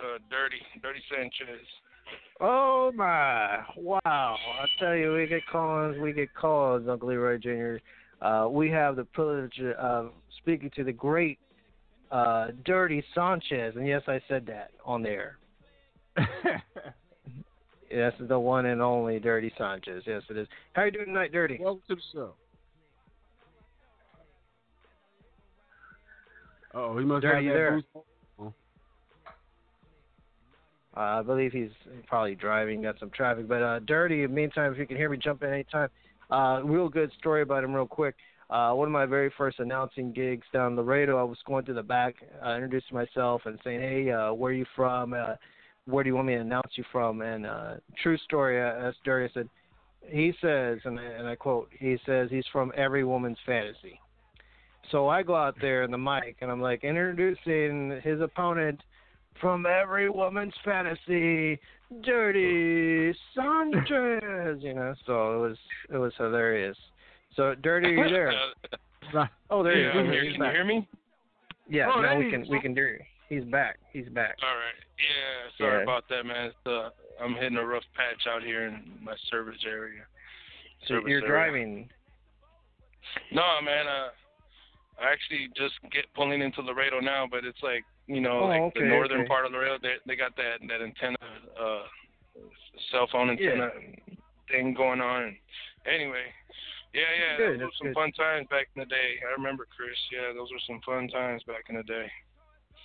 Uh, 0.00 0.18
Dirty, 0.30 0.60
Dirty 0.82 1.00
Sanchez. 1.10 1.66
Oh 2.40 2.90
my! 2.94 3.60
Wow! 3.76 4.00
I 4.06 4.66
tell 4.78 4.94
you, 4.94 5.12
we 5.12 5.26
get 5.26 5.42
calls, 5.50 5.96
we 6.00 6.12
get 6.12 6.34
calls, 6.34 6.88
Uncle 6.88 7.08
Leroy 7.08 7.38
Jr. 7.38 7.76
Uh, 8.24 8.48
we 8.48 8.70
have 8.70 8.96
the 8.96 9.04
privilege 9.04 9.60
of 9.78 10.12
speaking 10.38 10.70
to 10.76 10.84
the 10.84 10.92
great 10.92 11.38
uh, 12.10 12.48
Dirty 12.64 13.04
Sanchez, 13.14 13.74
and 13.76 13.86
yes, 13.86 14.02
I 14.06 14.20
said 14.28 14.46
that 14.46 14.70
on 14.84 15.02
there. 15.02 15.38
This 17.90 18.14
is 18.20 18.28
the 18.28 18.38
one 18.38 18.66
and 18.66 18.80
only 18.80 19.18
Dirty 19.18 19.52
Sanchez. 19.58 20.04
Yes, 20.06 20.22
it 20.30 20.36
is. 20.36 20.46
How 20.74 20.82
are 20.82 20.86
you 20.86 20.92
doing 20.92 21.06
tonight, 21.06 21.32
Dirty? 21.32 21.58
Welcome 21.60 21.82
to 21.88 21.94
the 21.96 22.00
show. 22.12 22.34
Oh, 26.72 26.96
he 26.96 27.04
must 27.04 27.22
Dirty, 27.22 27.46
have 27.46 27.52
that 27.52 27.58
there? 27.58 27.82
boost. 27.94 28.06
Uh, 31.00 31.20
I 31.20 31.22
believe 31.22 31.50
he's 31.50 31.70
probably 32.06 32.34
driving, 32.34 32.82
got 32.82 32.98
some 33.00 33.08
traffic. 33.08 33.48
But 33.48 33.62
uh, 33.62 33.78
Dirty, 33.78 34.26
meantime, 34.26 34.70
if 34.70 34.78
you 34.78 34.86
can 34.86 34.98
hear 34.98 35.08
me, 35.08 35.16
jump 35.16 35.42
in 35.42 35.48
anytime. 35.50 35.88
Uh, 36.30 36.60
real 36.62 36.90
good 36.90 37.10
story 37.18 37.40
about 37.40 37.64
him, 37.64 37.72
real 37.72 37.86
quick. 37.86 38.16
Uh, 38.50 38.72
one 38.72 38.86
of 38.86 38.92
my 38.92 39.06
very 39.06 39.32
first 39.38 39.60
announcing 39.60 40.12
gigs 40.12 40.46
down 40.52 40.76
Laredo, 40.76 41.16
I 41.16 41.22
was 41.22 41.38
going 41.46 41.64
to 41.64 41.72
the 41.72 41.82
back, 41.82 42.16
uh, 42.44 42.50
introducing 42.50 42.94
myself 42.94 43.40
and 43.46 43.58
saying, 43.64 43.80
"Hey, 43.80 44.10
uh, 44.10 44.34
where 44.34 44.50
are 44.50 44.54
you 44.54 44.66
from? 44.76 45.14
Uh, 45.14 45.36
where 45.86 46.04
do 46.04 46.08
you 46.10 46.16
want 46.16 46.26
me 46.26 46.34
to 46.34 46.40
announce 46.40 46.72
you 46.74 46.84
from?" 46.92 47.22
And 47.22 47.46
uh, 47.46 47.74
true 48.02 48.18
story, 48.18 48.60
asked 48.60 48.98
Dirty. 49.02 49.30
I 49.30 49.32
said, 49.32 49.48
"He 50.06 50.34
says, 50.42 50.80
and 50.84 51.00
I, 51.00 51.04
and 51.04 51.26
I 51.26 51.34
quote, 51.34 51.70
he 51.78 51.96
says 52.04 52.28
he's 52.30 52.46
from 52.52 52.72
every 52.76 53.04
woman's 53.04 53.38
fantasy." 53.46 53.98
So 54.90 55.08
I 55.08 55.22
go 55.22 55.34
out 55.34 55.54
there 55.62 55.82
in 55.84 55.90
the 55.90 55.98
mic 55.98 56.36
and 56.40 56.50
I'm 56.50 56.60
like 56.60 56.84
introducing 56.84 58.00
his 58.02 58.20
opponent 58.20 58.80
from 59.40 59.66
every 59.66 60.08
woman's 60.10 60.54
fantasy, 60.64 61.58
Dirty 62.02 63.16
Sanchez. 63.34 64.62
You 64.62 64.74
know, 64.74 64.94
so 65.06 65.34
it 65.36 65.48
was 65.48 65.56
it 65.92 65.96
was 65.96 66.12
hilarious. 66.16 66.76
So 67.36 67.54
Dirty, 67.62 67.88
are 67.88 68.06
you 68.06 68.10
there? 69.12 69.28
Oh, 69.50 69.62
there 69.62 69.76
yeah, 69.78 69.94
you 69.94 70.04
go. 70.04 70.10
here. 70.10 70.24
He's 70.24 70.32
Can 70.36 70.44
you 70.44 70.50
hear 70.50 70.64
me? 70.64 70.88
Yeah, 71.68 71.90
Oh, 71.94 72.00
now 72.00 72.18
we 72.18 72.30
can 72.30 72.46
we 72.48 72.60
can 72.60 72.74
do. 72.74 72.96
He's 73.28 73.44
back. 73.44 73.78
He's 73.92 74.08
back. 74.08 74.36
All 74.42 74.56
right. 74.56 74.74
Yeah, 74.98 75.64
sorry 75.64 75.78
Yeah. 75.78 75.82
about 75.84 76.08
that, 76.08 76.26
man. 76.26 76.46
It's, 76.46 76.66
uh, 76.66 76.90
I'm 77.22 77.34
hitting 77.34 77.58
a 77.58 77.64
rough 77.64 77.84
patch 77.94 78.26
out 78.28 78.42
here 78.42 78.66
in 78.66 78.82
my 79.02 79.14
service 79.30 79.62
area. 79.64 80.02
So 80.88 80.94
Service 80.94 81.04
you're 81.08 81.20
area. 81.20 81.30
driving. 81.30 81.88
No, 83.32 83.42
man. 83.64 83.86
Uh, 83.86 84.08
I 85.00 85.12
actually 85.12 85.48
just 85.56 85.74
get 85.92 86.04
pulling 86.14 86.42
into 86.42 86.60
Laredo 86.60 86.98
now, 87.00 87.26
but 87.30 87.44
it's 87.44 87.62
like 87.62 87.84
you 88.10 88.20
know, 88.20 88.40
Oh, 88.40 88.46
like 88.46 88.60
okay, 88.74 88.80
the 88.80 88.86
northern 88.86 89.20
okay. 89.20 89.28
part 89.28 89.46
of 89.46 89.52
Laredo. 89.52 89.78
They 89.80 89.94
they 90.06 90.16
got 90.16 90.34
that 90.36 90.58
that 90.68 90.82
antenna, 90.82 91.16
uh, 91.54 91.82
cell 92.90 93.08
phone 93.12 93.30
antenna 93.30 93.70
thing 94.50 94.74
going 94.74 95.00
on. 95.00 95.36
Anyway, 95.86 96.24
yeah, 96.92 97.02
yeah, 97.18 97.36
Good, 97.38 97.60
those 97.60 97.66
were 97.66 97.78
some 97.78 97.86
good. 97.88 97.94
fun 97.94 98.12
times 98.12 98.46
back 98.50 98.66
in 98.74 98.80
the 98.80 98.86
day. 98.86 99.10
I 99.28 99.32
remember 99.38 99.66
Chris. 99.76 99.96
Yeah, 100.12 100.32
those 100.34 100.50
were 100.50 100.60
some 100.66 100.80
fun 100.84 101.08
times 101.08 101.42
back 101.46 101.64
in 101.70 101.76
the 101.76 101.82
day. 101.84 102.06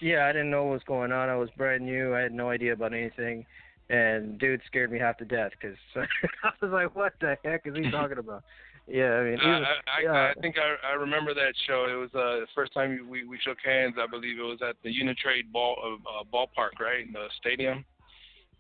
Yeah, 0.02 0.26
I 0.28 0.32
didn't 0.32 0.52
know 0.52 0.64
what 0.66 0.74
was 0.74 0.84
going 0.88 1.12
on. 1.12 1.30
I 1.30 1.36
was 1.36 1.50
brand 1.58 1.86
new. 1.86 2.14
I 2.14 2.20
had 2.20 2.34
no 2.34 2.50
idea 2.50 2.74
about 2.74 2.94
anything, 2.94 3.46
and 3.90 4.38
dude 4.40 4.62
scared 4.68 4.92
me 4.92 5.00
half 5.00 5.18
to 5.18 5.26
death 5.26 5.52
because 5.60 5.78
I 6.44 6.52
was 6.62 6.72
like, 6.72 6.96
"What 6.96 7.14
the 7.20 7.38
heck 7.44 7.66
is 7.66 7.76
he 7.76 7.90
talking 7.92 8.18
about?" 8.20 8.44
Yeah, 8.88 9.14
I 9.14 9.24
mean, 9.24 9.34
was, 9.34 9.42
I, 9.44 10.00
I, 10.00 10.04
yeah. 10.04 10.32
I 10.36 10.40
think 10.42 10.58
I, 10.60 10.90
I 10.90 10.94
remember 10.94 11.34
that 11.34 11.54
show. 11.66 11.88
It 11.90 11.96
was 11.96 12.10
uh, 12.14 12.42
the 12.42 12.48
first 12.54 12.72
time 12.74 13.08
we 13.10 13.26
we 13.26 13.40
shook 13.44 13.58
hands. 13.66 13.96
I 14.00 14.06
believe 14.06 14.38
it 14.38 14.44
was 14.44 14.60
at 14.68 14.76
the 14.84 14.90
Unitrade 14.90 15.52
ball 15.52 15.76
uh, 15.84 16.24
ballpark, 16.32 16.80
right, 16.80 17.06
in 17.06 17.12
the 17.12 17.28
stadium. 17.40 17.84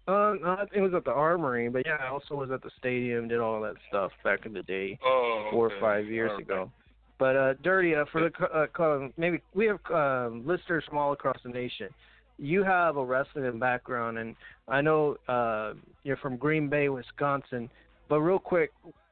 Uh, 0.08 0.34
no, 0.42 0.66
it 0.74 0.82
was 0.82 0.94
at 0.94 1.04
the 1.04 1.12
Armory, 1.12 1.68
but 1.70 1.84
yeah, 1.86 1.98
I 2.00 2.10
also 2.10 2.36
was 2.36 2.52
at 2.52 2.62
the 2.62 2.70
stadium, 2.78 3.28
did 3.28 3.40
all 3.40 3.60
that 3.62 3.74
stuff 3.90 4.12
back 4.24 4.46
in 4.46 4.54
the 4.54 4.62
day, 4.64 5.00
Oh, 5.04 5.50
four 5.52 5.68
okay. 5.68 5.76
or 5.76 5.80
five 5.80 6.06
years 6.06 6.32
Okay. 6.32 6.44
ago. 6.44 6.72
But 7.18 7.36
uh, 7.36 7.54
Dirty, 7.64 7.96
uh, 7.96 8.06
for 8.12 8.30
the 8.30 8.84
uh, 8.84 9.08
maybe 9.18 9.42
we 9.54 9.68
have 9.68 9.80
um, 9.92 10.46
listeners 10.46 10.84
from 10.88 10.98
all 10.98 11.14
across 11.14 11.38
the 11.44 11.50
nation. 11.50 11.90
You 12.38 12.64
have 12.64 12.98
a 12.98 13.06
wrestling 13.06 13.58
background, 13.58 14.18
and 14.18 14.36
I 14.68 14.82
know 14.82 15.18
uh, 15.28 15.74
you're 16.04 16.18
from 16.18 16.36
Green 16.36 16.68
Bay, 16.68 16.90
Wisconsin. 16.90 17.70
But 18.10 18.20
real 18.20 18.40
quick, 18.40 18.72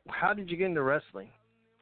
how 0.09 0.33
did 0.33 0.49
you 0.49 0.57
get 0.57 0.65
into 0.65 0.83
wrestling, 0.83 1.29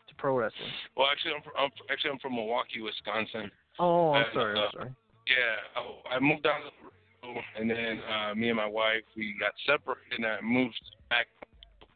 to 0.07 0.15
pro 0.15 0.37
wrestling? 0.37 0.69
Well, 0.95 1.07
actually, 1.11 1.33
I'm, 1.35 1.41
fr- 1.41 1.57
I'm 1.57 1.69
actually 1.91 2.11
I'm 2.11 2.19
from 2.19 2.35
Milwaukee, 2.35 2.81
Wisconsin. 2.81 3.51
Oh, 3.79 4.13
I'm 4.13 4.25
Uh, 4.25 4.33
sorry, 4.33 4.59
I'm 4.59 4.67
uh, 4.67 4.71
sorry. 4.71 4.95
Yeah, 5.27 5.81
I, 6.11 6.15
I 6.15 6.19
moved 6.19 6.43
down 6.43 6.61
and 7.57 7.69
then 7.69 8.01
uh, 8.09 8.33
me 8.35 8.49
and 8.49 8.57
my 8.57 8.65
wife 8.65 9.03
we 9.15 9.35
got 9.39 9.51
separated, 9.65 10.17
and 10.17 10.25
I 10.25 10.41
moved 10.41 10.79
back 11.09 11.27
to 11.79 11.87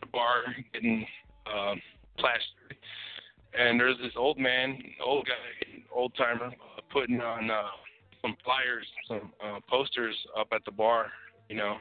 the 0.00 0.06
bar 0.06 0.44
getting 0.72 1.06
um, 1.46 1.80
plastered. 2.18 2.76
And 3.58 3.78
there's 3.78 3.98
this 3.98 4.12
old 4.16 4.38
man, 4.38 4.78
old 5.04 5.26
guy, 5.26 5.82
old 5.94 6.14
timer, 6.16 6.46
uh, 6.46 6.80
putting 6.90 7.20
on 7.20 7.50
uh, 7.50 7.64
some 8.22 8.36
flyers, 8.44 8.86
some 9.06 9.32
uh, 9.44 9.58
posters 9.68 10.16
up 10.38 10.48
at 10.52 10.64
the 10.64 10.72
bar, 10.72 11.06
you 11.48 11.56
know. 11.56 11.76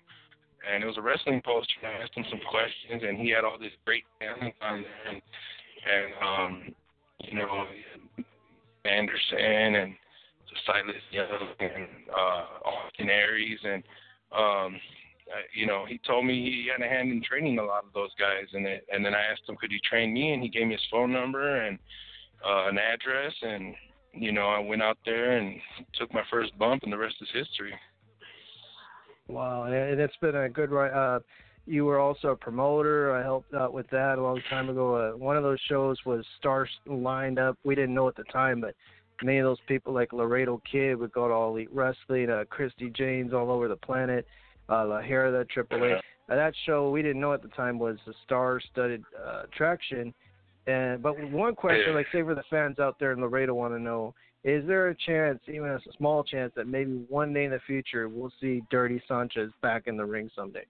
And 0.66 0.84
it 0.84 0.88
was 0.88 0.98
a 0.98 1.02
wrestling 1.02 1.42
poster. 1.44 1.74
And 1.84 1.92
I 1.92 2.04
asked 2.04 2.16
him 2.16 2.26
some 2.30 2.42
questions, 2.50 3.04
and 3.08 3.18
he 3.18 3.30
had 3.30 3.44
all 3.44 3.58
this 3.60 3.72
great 3.86 4.04
talent 4.20 4.56
on 4.62 4.82
there, 4.82 5.14
and 5.14 5.22
and 5.88 6.14
um, 6.22 6.76
you 7.20 7.38
know, 7.38 7.66
Anderson 8.86 9.76
and 9.76 9.96
Silas 10.66 10.96
Young 11.12 11.28
and 11.60 11.88
uh, 12.12 12.68
Austin 12.68 13.10
Aries 13.10 13.60
and 13.64 13.84
um, 14.36 14.80
you 15.54 15.66
know, 15.66 15.86
he 15.88 16.00
told 16.06 16.26
me 16.26 16.34
he 16.34 16.70
had 16.72 16.86
a 16.86 16.90
hand 16.90 17.12
in 17.12 17.22
training 17.22 17.60
a 17.60 17.64
lot 17.64 17.84
of 17.86 17.94
those 17.94 18.12
guys, 18.20 18.48
and 18.54 18.66
it, 18.66 18.86
and 18.92 19.06
then 19.06 19.14
I 19.14 19.22
asked 19.32 19.48
him 19.48 19.56
could 19.56 19.72
he 19.72 19.80
train 19.88 20.14
me, 20.14 20.34
and 20.34 20.42
he 20.42 20.50
gave 20.50 20.68
me 20.68 20.74
his 20.74 20.88
phone 20.90 21.12
number 21.12 21.62
and 21.62 21.78
uh, 22.46 22.68
an 22.68 22.78
address, 22.78 23.34
and 23.42 23.76
you 24.14 24.32
know, 24.32 24.48
I 24.48 24.60
went 24.60 24.82
out 24.82 24.98
there 25.06 25.38
and 25.38 25.60
took 25.94 26.14
my 26.14 26.24
first 26.32 26.58
bump, 26.58 26.84
and 26.84 26.92
the 26.92 26.98
rest 26.98 27.16
is 27.22 27.28
history. 27.34 27.74
Wow, 29.28 29.64
and 29.64 30.00
it's 30.00 30.16
been 30.22 30.36
a 30.36 30.50
good 30.50 30.72
ride. 30.72 30.92
Uh, 30.92 31.20
you 31.66 31.84
were 31.84 32.00
also 32.00 32.30
a 32.30 32.36
promoter. 32.36 33.14
I 33.14 33.22
helped 33.22 33.54
out 33.54 33.74
with 33.74 33.90
that 33.90 34.18
a 34.18 34.22
long 34.22 34.42
time 34.50 34.70
ago. 34.70 34.96
Uh, 34.96 35.18
one 35.18 35.36
of 35.36 35.44
those 35.44 35.60
shows 35.68 35.98
was 36.06 36.26
Stars 36.40 36.70
Lined 36.86 37.40
Up. 37.40 37.58
We 37.66 37.76
didn't 37.76 37.94
know 37.94 38.08
at 38.08 38.16
the 38.16 38.24
time, 38.26 38.62
but 38.62 38.74
many 39.22 39.40
of 39.40 39.46
those 39.46 39.60
people 39.68 39.94
like 39.94 40.14
Laredo 40.14 40.62
Kid 40.70 40.96
would 40.98 41.12
go 41.12 41.28
to 41.28 41.34
All 41.34 41.52
Elite 41.52 41.70
Wrestling, 41.74 42.30
uh, 42.30 42.46
Christy 42.50 42.90
James 42.90 43.34
all 43.34 43.52
over 43.52 43.68
the 43.68 43.76
planet, 43.76 44.26
uh, 44.70 44.86
La 44.86 45.02
Hera, 45.02 45.32
that 45.32 45.50
Triple 45.50 45.84
A. 45.84 45.96
Uh, 45.96 46.36
that 46.36 46.54
show 46.66 46.90
we 46.90 47.02
didn't 47.02 47.22
know 47.22 47.34
at 47.34 47.42
the 47.42 47.48
time 47.50 47.80
was 47.80 47.98
a 48.08 48.12
star-studded 48.26 49.04
uh, 49.26 49.44
attraction. 49.44 50.14
And 50.68 51.02
but 51.02 51.16
one 51.32 51.56
question, 51.56 51.94
like 51.96 52.08
say 52.12 52.22
for 52.22 52.36
the 52.36 52.44
fans 52.50 52.80
out 52.80 52.98
there 53.00 53.14
in 53.14 53.22
Laredo, 53.22 53.54
want 53.54 53.74
to 53.74 53.80
know: 53.80 54.14
Is 54.44 54.66
there 54.68 54.90
a 54.90 54.96
chance, 54.96 55.40
even 55.48 55.68
a 55.70 55.80
small 55.98 56.24
chance, 56.24 56.54
that 56.56 56.68
maybe 56.68 57.04
one 57.10 57.34
day 57.34 57.46
in 57.46 57.52
the 57.52 57.60
future 57.66 58.08
we'll 58.08 58.32
see 58.40 58.62
Dirty 58.70 59.02
Sanchez 59.08 59.52
back 59.62 59.84
in 59.88 59.98
the 59.98 60.06
ring 60.06 60.30
someday? 60.36 60.66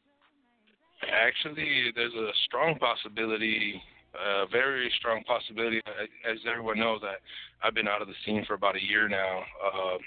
Actually, 1.11 1.91
there's 1.95 2.13
a 2.13 2.31
strong 2.45 2.75
possibility, 2.79 3.79
a 4.15 4.47
very 4.51 4.91
strong 4.97 5.23
possibility. 5.25 5.79
As 6.27 6.37
everyone 6.49 6.79
knows, 6.79 7.01
that 7.01 7.17
I've 7.63 7.75
been 7.75 7.87
out 7.87 8.01
of 8.01 8.07
the 8.07 8.15
scene 8.25 8.43
for 8.47 8.55
about 8.55 8.75
a 8.75 8.83
year 8.83 9.07
now. 9.07 9.43
Uh, 9.63 9.97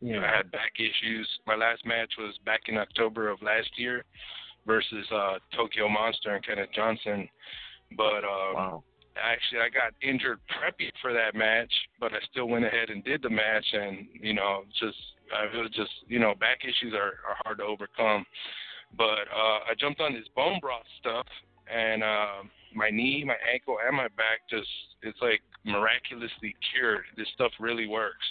Yeah. 0.00 0.20
I 0.24 0.36
had 0.38 0.50
back 0.50 0.72
issues. 0.78 1.28
My 1.46 1.54
last 1.54 1.86
match 1.86 2.12
was 2.18 2.36
back 2.44 2.62
in 2.66 2.78
October 2.78 3.28
of 3.28 3.40
last 3.42 3.70
year 3.78 4.04
versus 4.66 5.06
uh, 5.12 5.38
Tokyo 5.54 5.88
Monster 5.88 6.34
and 6.34 6.44
Kenneth 6.44 6.70
Johnson. 6.74 7.28
But 7.96 8.24
um, 8.24 8.54
Wow. 8.54 8.84
Actually, 9.22 9.60
I 9.60 9.68
got 9.68 9.92
injured 10.02 10.38
prepping 10.50 10.90
for 11.00 11.12
that 11.12 11.34
match, 11.34 11.72
but 11.98 12.12
I 12.12 12.18
still 12.30 12.48
went 12.48 12.64
ahead 12.64 12.90
and 12.90 13.04
did 13.04 13.22
the 13.22 13.30
match. 13.30 13.66
And 13.72 14.06
you 14.20 14.34
know, 14.34 14.64
just 14.78 14.98
I 15.34 15.44
was 15.56 15.70
just 15.74 15.90
you 16.08 16.18
know, 16.18 16.34
back 16.34 16.60
issues 16.64 16.94
are, 16.94 17.20
are 17.28 17.36
hard 17.44 17.58
to 17.58 17.64
overcome. 17.64 18.24
But 18.96 19.30
uh, 19.30 19.70
I 19.70 19.74
jumped 19.78 20.00
on 20.00 20.14
this 20.14 20.26
bone 20.34 20.58
broth 20.60 20.86
stuff, 20.98 21.26
and 21.72 22.02
uh, 22.02 22.42
my 22.74 22.90
knee, 22.90 23.24
my 23.24 23.36
ankle, 23.52 23.76
and 23.86 23.96
my 23.96 24.08
back 24.16 24.42
just 24.48 24.68
it's 25.02 25.18
like 25.20 25.42
miraculously 25.64 26.54
cured. 26.72 27.04
This 27.16 27.28
stuff 27.34 27.52
really 27.60 27.86
works. 27.86 28.24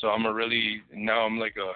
So 0.00 0.08
I'm 0.08 0.26
a 0.26 0.32
really 0.32 0.82
now 0.92 1.20
I'm 1.20 1.38
like 1.38 1.56
a 1.56 1.72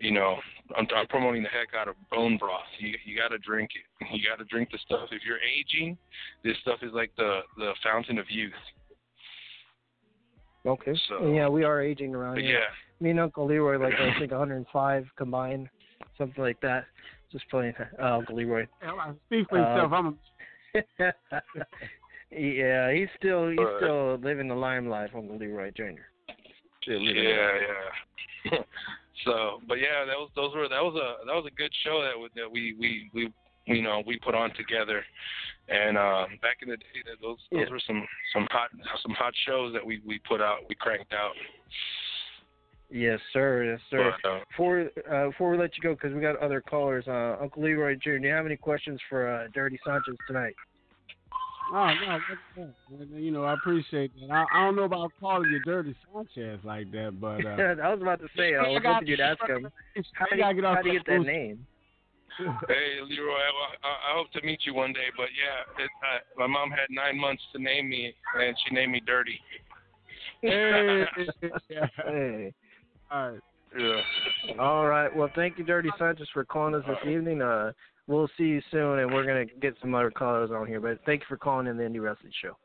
you 0.00 0.10
know, 0.12 0.36
I'm, 0.76 0.86
I'm 0.96 1.06
promoting 1.08 1.42
the 1.42 1.48
heck 1.48 1.74
out 1.78 1.88
of 1.88 1.94
bone 2.10 2.36
broth. 2.38 2.62
You 2.78 2.94
you 3.04 3.16
got 3.16 3.28
to 3.28 3.38
drink 3.38 3.70
it. 3.74 4.06
You 4.12 4.26
got 4.28 4.38
to 4.38 4.44
drink 4.46 4.70
the 4.72 4.78
stuff. 4.78 5.08
If 5.12 5.22
you're 5.26 5.38
aging, 5.38 5.96
this 6.42 6.56
stuff 6.62 6.78
is 6.82 6.92
like 6.92 7.10
the 7.16 7.40
the 7.58 7.72
fountain 7.84 8.18
of 8.18 8.26
youth. 8.30 8.52
Okay. 10.66 10.92
So- 11.08 11.32
yeah, 11.32 11.48
we 11.48 11.64
are 11.64 11.80
aging 11.80 12.14
around 12.14 12.38
here. 12.38 12.58
yeah, 12.60 12.66
Me 13.00 13.10
and 13.10 13.20
Uncle 13.20 13.46
Leroy, 13.46 13.78
like 13.78 13.94
I 13.94 14.12
think 14.18 14.30
105 14.32 15.06
combined, 15.16 15.68
something 16.18 16.42
like 16.42 16.60
that. 16.60 16.84
Just 17.32 17.48
playing 17.48 17.74
uh, 18.02 18.16
Uncle 18.16 18.36
Leroy. 18.36 18.66
Hell, 18.80 18.98
I 19.00 19.12
speak 19.26 19.48
for 19.48 19.58
Uh, 19.58 19.82
himself. 19.82 19.92
I'm 19.92 20.06
a 20.06 21.12
yeah, 22.30 22.92
he's 22.92 23.08
still 23.18 23.48
he's 23.48 23.56
But- 23.58 23.78
still 23.78 24.16
living 24.18 24.48
the 24.48 24.54
limelight, 24.54 25.10
Uncle 25.14 25.36
Leroy 25.38 25.70
Jr. 25.76 26.02
Still 26.82 27.02
living 27.04 27.24
it. 27.24 27.28
yeah, 27.28 28.52
yeah. 28.52 28.58
So, 29.24 29.60
but 29.68 29.78
yeah, 29.78 30.04
that 30.06 30.16
was 30.16 30.30
those 30.36 30.54
were 30.54 30.68
that 30.68 30.82
was 30.82 30.94
a 30.96 31.24
that 31.26 31.34
was 31.34 31.44
a 31.46 31.54
good 31.56 31.72
show 31.84 32.02
that 32.02 32.18
we- 32.18 32.28
that 32.40 32.50
we 32.50 32.74
we 32.78 33.10
we 33.14 33.32
you 33.66 33.82
know 33.82 34.02
we 34.06 34.18
put 34.18 34.34
on 34.34 34.52
together. 34.54 35.04
And 35.68 35.96
uh, 35.96 36.26
back 36.42 36.58
in 36.62 36.68
the 36.68 36.76
day, 36.76 37.00
that 37.06 37.20
those 37.22 37.38
those 37.52 37.66
Yeah. 37.66 37.70
were 37.70 37.80
some 37.86 38.06
some 38.32 38.46
hot 38.50 38.70
some 39.02 39.12
hot 39.12 39.32
shows 39.46 39.72
that 39.74 39.84
we 39.84 40.00
we 40.06 40.18
put 40.20 40.40
out, 40.40 40.60
we 40.68 40.74
cranked 40.74 41.12
out. 41.12 41.34
Yes, 42.92 43.20
sir. 43.32 43.62
Yes, 43.64 43.80
sir. 43.88 44.12
But, 44.22 44.28
uh, 44.28 44.40
Before 44.50 44.90
uh, 45.08 45.26
before 45.28 45.50
we 45.52 45.58
let 45.58 45.76
you 45.76 45.82
go, 45.82 45.94
because 45.94 46.12
we 46.12 46.20
got 46.20 46.36
other 46.36 46.60
callers, 46.60 47.04
uh, 47.06 47.36
Uncle 47.40 47.62
Leroy 47.62 47.94
Jr. 47.94 48.18
Do 48.18 48.26
you 48.26 48.34
have 48.34 48.46
any 48.46 48.56
questions 48.56 49.00
for 49.08 49.28
uh, 49.28 49.46
Dirty 49.54 49.78
Sanchez 49.86 50.16
tonight? 50.26 50.54
Oh 51.72 51.86
no, 52.06 52.18
that's 52.28 52.40
good. 52.88 53.08
you 53.22 53.30
know 53.30 53.44
I 53.44 53.54
appreciate 53.54 54.12
that. 54.20 54.30
I, 54.32 54.44
I 54.52 54.64
don't 54.64 54.76
know 54.76 54.84
about 54.84 55.12
calling 55.20 55.50
you 55.50 55.60
Dirty 55.60 55.94
Sanchez 56.12 56.58
like 56.64 56.90
that, 56.92 57.20
but 57.20 57.44
uh, 57.46 57.82
I 57.82 57.92
was 57.92 58.02
about 58.02 58.20
to 58.20 58.28
say, 58.36 58.54
I 58.56 58.68
was 58.68 58.82
got- 58.82 58.94
hoping 58.94 59.08
you'd 59.08 59.20
ask 59.20 59.40
him. 59.46 59.68
How 60.14 60.26
you 60.30 60.36
do 60.36 60.40
gotta 60.42 60.54
you, 60.54 60.60
get 60.62 60.64
off 60.64 60.76
how 60.76 60.82
do 60.82 60.88
you 60.90 60.98
that 60.98 61.06
get 61.06 61.18
that 61.18 61.26
name? 61.26 61.66
Hey 62.68 63.00
Leroy, 63.06 63.34
I, 63.34 63.86
I, 63.86 64.12
I 64.12 64.16
hope 64.16 64.30
to 64.32 64.42
meet 64.46 64.60
you 64.64 64.72
one 64.74 64.92
day. 64.92 65.08
But 65.16 65.28
yeah, 65.36 65.84
it, 65.84 65.90
uh, 66.02 66.18
my 66.38 66.46
mom 66.46 66.70
had 66.70 66.86
nine 66.88 67.18
months 67.18 67.42
to 67.54 67.60
name 67.62 67.88
me, 67.88 68.14
and 68.40 68.56
she 68.66 68.74
named 68.74 68.92
me 68.92 69.00
Dirty. 69.04 69.38
Hey, 70.42 71.04
Hey. 72.06 72.52
all 73.10 73.30
right. 73.32 73.40
Yeah. 73.78 74.00
All 74.58 74.86
right. 74.86 75.14
Well, 75.14 75.30
thank 75.34 75.58
you, 75.58 75.64
Dirty 75.64 75.90
Sanchez, 75.98 76.28
for 76.32 76.44
calling 76.44 76.74
us 76.74 76.82
this 76.88 77.10
evening. 77.12 77.42
Uh, 77.42 77.72
we'll 78.06 78.28
see 78.36 78.44
you 78.44 78.62
soon, 78.70 78.98
and 79.00 79.12
we're 79.12 79.26
gonna 79.26 79.46
get 79.60 79.74
some 79.80 79.94
other 79.94 80.10
callers 80.10 80.50
on 80.50 80.66
here. 80.66 80.80
But 80.80 81.00
thank 81.06 81.20
you 81.22 81.26
for 81.28 81.36
calling 81.36 81.66
in 81.66 81.76
the 81.76 81.82
Indie 81.84 82.02
Wrestling 82.02 82.32
Show. 82.42 82.56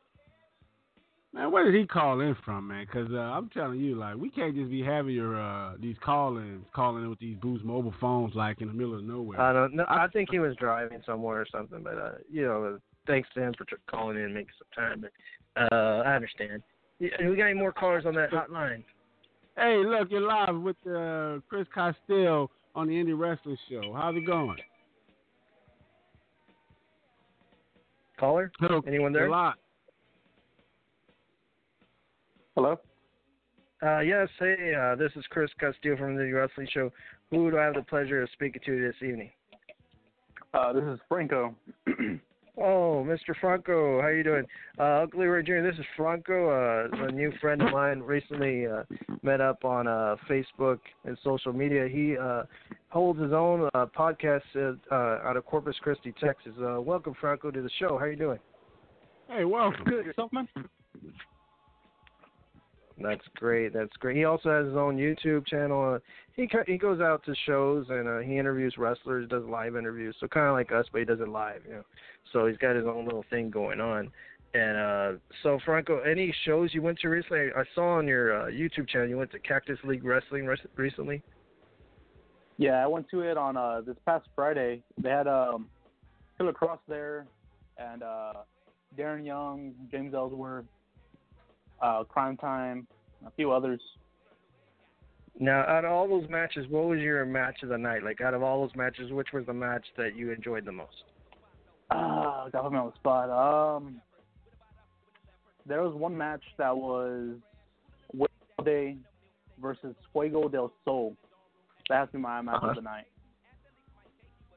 Man, 1.33 1.51
where 1.51 1.69
did 1.69 1.77
he 1.77 1.85
call 1.85 2.21
in 2.21 2.33
from, 2.45 2.69
man? 2.69 2.85
Because 2.85 3.11
uh, 3.11 3.17
I'm 3.17 3.49
telling 3.49 3.79
you, 3.81 3.95
like, 3.95 4.15
we 4.15 4.29
can't 4.29 4.55
just 4.55 4.69
be 4.71 4.81
having 4.81 5.13
your 5.13 5.39
uh, 5.39 5.73
these 5.81 5.97
call-ins, 6.01 6.65
calling 6.73 7.03
in 7.03 7.09
with 7.09 7.19
these 7.19 7.35
Boost 7.41 7.65
mobile 7.65 7.93
phones, 7.99 8.33
like 8.35 8.61
in 8.61 8.69
the 8.69 8.73
middle 8.73 8.95
of 8.95 9.03
nowhere. 9.03 9.41
I 9.41 9.51
don't 9.51 9.75
know. 9.75 9.83
I 9.89 10.07
think 10.07 10.29
he 10.31 10.39
was 10.39 10.55
driving 10.55 11.01
somewhere 11.05 11.41
or 11.41 11.45
something. 11.51 11.83
But 11.83 11.97
uh, 11.97 12.11
you 12.31 12.43
know, 12.43 12.79
thanks 13.05 13.27
to 13.33 13.41
him 13.41 13.53
for 13.57 13.65
tr- 13.65 13.75
calling 13.89 14.15
in 14.15 14.23
and 14.23 14.33
making 14.33 14.53
some 14.57 14.83
time. 14.85 15.01
But 15.01 15.73
uh, 15.73 16.03
I 16.05 16.15
understand. 16.15 16.63
Yeah, 16.99 17.09
We 17.27 17.35
got 17.35 17.47
any 17.47 17.59
more 17.59 17.73
callers 17.73 18.05
on 18.05 18.15
that 18.15 18.31
hotline? 18.31 18.83
hey, 19.57 19.81
look, 19.85 20.09
you're 20.11 20.21
live 20.21 20.61
with 20.61 20.77
uh, 20.87 21.39
Chris 21.49 21.67
Castillo 21.73 22.49
on 22.75 22.87
the 22.87 22.93
Indie 22.93 23.17
Wrestling 23.17 23.57
Show. 23.69 23.93
How's 23.93 24.15
it 24.15 24.25
going? 24.25 24.57
Caller? 28.19 28.51
Hello, 28.59 28.81
Anyone 28.87 29.13
there? 29.13 29.23
You're 29.23 29.31
live. 29.31 29.53
Hello? 32.55 32.79
Uh, 33.83 33.99
yes. 33.99 34.29
Hey, 34.39 34.73
uh, 34.73 34.95
this 34.95 35.11
is 35.15 35.25
Chris 35.29 35.51
Castillo 35.59 35.97
from 35.97 36.15
the 36.15 36.21
Indie 36.21 36.33
Wrestling 36.33 36.67
Show. 36.71 36.91
Who 37.31 37.51
do 37.51 37.57
I 37.57 37.63
have 37.63 37.73
the 37.73 37.81
pleasure 37.83 38.21
of 38.21 38.29
speaking 38.31 38.61
to 38.65 38.81
this 38.81 38.95
evening? 39.01 39.31
Uh, 40.53 40.71
this 40.71 40.83
is 40.83 40.99
Franco. 41.09 41.53
Oh, 42.57 43.05
Mr. 43.05 43.35
Franco, 43.41 44.01
how 44.01 44.07
you 44.07 44.23
doing? 44.23 44.45
Uh, 44.79 45.01
Uncle 45.01 45.19
Leroy 45.19 45.41
Jr., 45.41 45.61
this 45.61 45.77
is 45.77 45.85
Franco, 45.97 46.49
uh, 46.49 47.05
a 47.05 47.11
new 47.11 47.33
friend 47.41 47.61
of 47.61 47.71
mine. 47.73 47.99
Recently 47.99 48.65
uh, 48.65 48.83
met 49.23 49.41
up 49.41 49.65
on 49.65 49.87
uh, 49.87 50.15
Facebook 50.29 50.79
and 51.03 51.17
social 51.21 51.51
media. 51.51 51.89
He 51.89 52.17
uh, 52.17 52.43
holds 52.87 53.19
his 53.19 53.33
own 53.33 53.69
uh, 53.73 53.87
podcast 53.87 54.41
uh, 54.55 54.73
uh, 54.89 55.27
out 55.27 55.35
of 55.35 55.45
Corpus 55.45 55.75
Christi, 55.81 56.13
Texas. 56.23 56.53
Uh, 56.61 56.79
welcome, 56.79 57.13
Franco, 57.19 57.51
to 57.51 57.61
the 57.61 57.69
show. 57.77 57.97
How 57.97 58.05
you 58.05 58.15
doing? 58.15 58.39
Hey, 59.27 59.43
well, 59.43 59.73
Good. 59.85 60.05
Yourself, 60.05 60.31
man? 60.31 60.47
That's 63.01 63.23
great. 63.35 63.73
That's 63.73 63.91
great. 63.97 64.15
He 64.15 64.23
also 64.23 64.49
has 64.49 64.67
his 64.67 64.75
own 64.75 64.97
YouTube 64.97 65.45
channel. 65.47 65.95
Uh, 65.95 65.99
he 66.33 66.49
he 66.65 66.77
goes 66.77 67.01
out 67.01 67.23
to 67.25 67.35
shows 67.45 67.87
and 67.89 68.07
uh, 68.07 68.19
he 68.19 68.37
interviews 68.37 68.75
wrestlers, 68.77 69.27
does 69.29 69.43
live 69.45 69.75
interviews. 69.75 70.15
So 70.19 70.27
kind 70.27 70.47
of 70.47 70.53
like 70.53 70.71
us, 70.71 70.85
but 70.91 70.99
he 70.99 71.05
does 71.05 71.19
it 71.19 71.27
live, 71.27 71.61
you 71.67 71.73
know. 71.73 71.83
So 72.31 72.47
he's 72.47 72.57
got 72.57 72.75
his 72.75 72.85
own 72.85 73.05
little 73.05 73.25
thing 73.29 73.49
going 73.49 73.81
on. 73.81 74.11
And 74.53 74.77
uh 74.77 75.11
so 75.43 75.59
Franco, 75.65 75.99
any 75.99 76.33
shows 76.45 76.73
you 76.73 76.81
went 76.81 76.99
to 76.99 77.09
recently? 77.09 77.49
I 77.55 77.63
saw 77.73 77.97
on 77.97 78.07
your 78.07 78.43
uh, 78.43 78.45
YouTube 78.45 78.87
channel 78.87 79.09
you 79.09 79.17
went 79.17 79.31
to 79.31 79.39
Cactus 79.39 79.77
League 79.83 80.05
Wrestling 80.05 80.45
res- 80.45 80.59
recently. 80.77 81.21
Yeah, 82.57 82.81
I 82.81 82.87
went 82.87 83.09
to 83.09 83.19
it 83.19 83.37
on 83.37 83.57
uh, 83.57 83.81
this 83.85 83.97
past 84.05 84.27
Friday. 84.33 84.81
They 84.97 85.09
had 85.09 85.27
um, 85.27 85.67
Killer 86.37 86.53
Kross 86.53 86.79
there, 86.87 87.27
and 87.77 88.01
uh, 88.01 88.33
Darren 88.97 89.25
Young, 89.25 89.73
James 89.91 90.13
Ellsworth, 90.13 90.65
uh, 91.81 92.03
Crime 92.03 92.37
Time, 92.37 92.87
a 93.25 93.31
few 93.31 93.51
others. 93.51 93.81
Now, 95.39 95.61
out 95.61 95.83
of 95.83 95.91
all 95.91 96.07
those 96.07 96.29
matches, 96.29 96.65
what 96.69 96.85
was 96.85 96.99
your 96.99 97.25
match 97.25 97.57
of 97.63 97.69
the 97.69 97.77
night? 97.77 98.03
Like 98.03 98.21
out 98.21 98.33
of 98.33 98.41
all 98.41 98.61
those 98.61 98.75
matches, 98.75 99.11
which 99.11 99.29
was 99.33 99.45
the 99.45 99.53
match 99.53 99.85
that 99.97 100.15
you 100.15 100.31
enjoyed 100.31 100.65
the 100.65 100.71
most? 100.71 101.03
Ah, 101.91 102.47
got 102.51 102.71
me 102.71 102.77
on 102.77 102.87
the 102.87 102.95
spot. 102.95 103.29
Um, 103.29 104.01
there 105.65 105.81
was 105.81 105.93
one 105.93 106.17
match 106.17 106.41
that 106.57 106.75
was 106.75 107.35
Day 108.63 108.97
versus 109.61 109.93
Fuego 110.11 110.47
del 110.47 110.71
Sol. 110.85 111.15
That 111.89 111.99
has 111.99 112.07
to 112.09 112.13
be 112.13 112.19
my 112.19 112.41
match 112.41 112.55
Uh-huh. 112.55 112.69
of 112.69 112.75
the 112.75 112.81
night. 112.81 113.05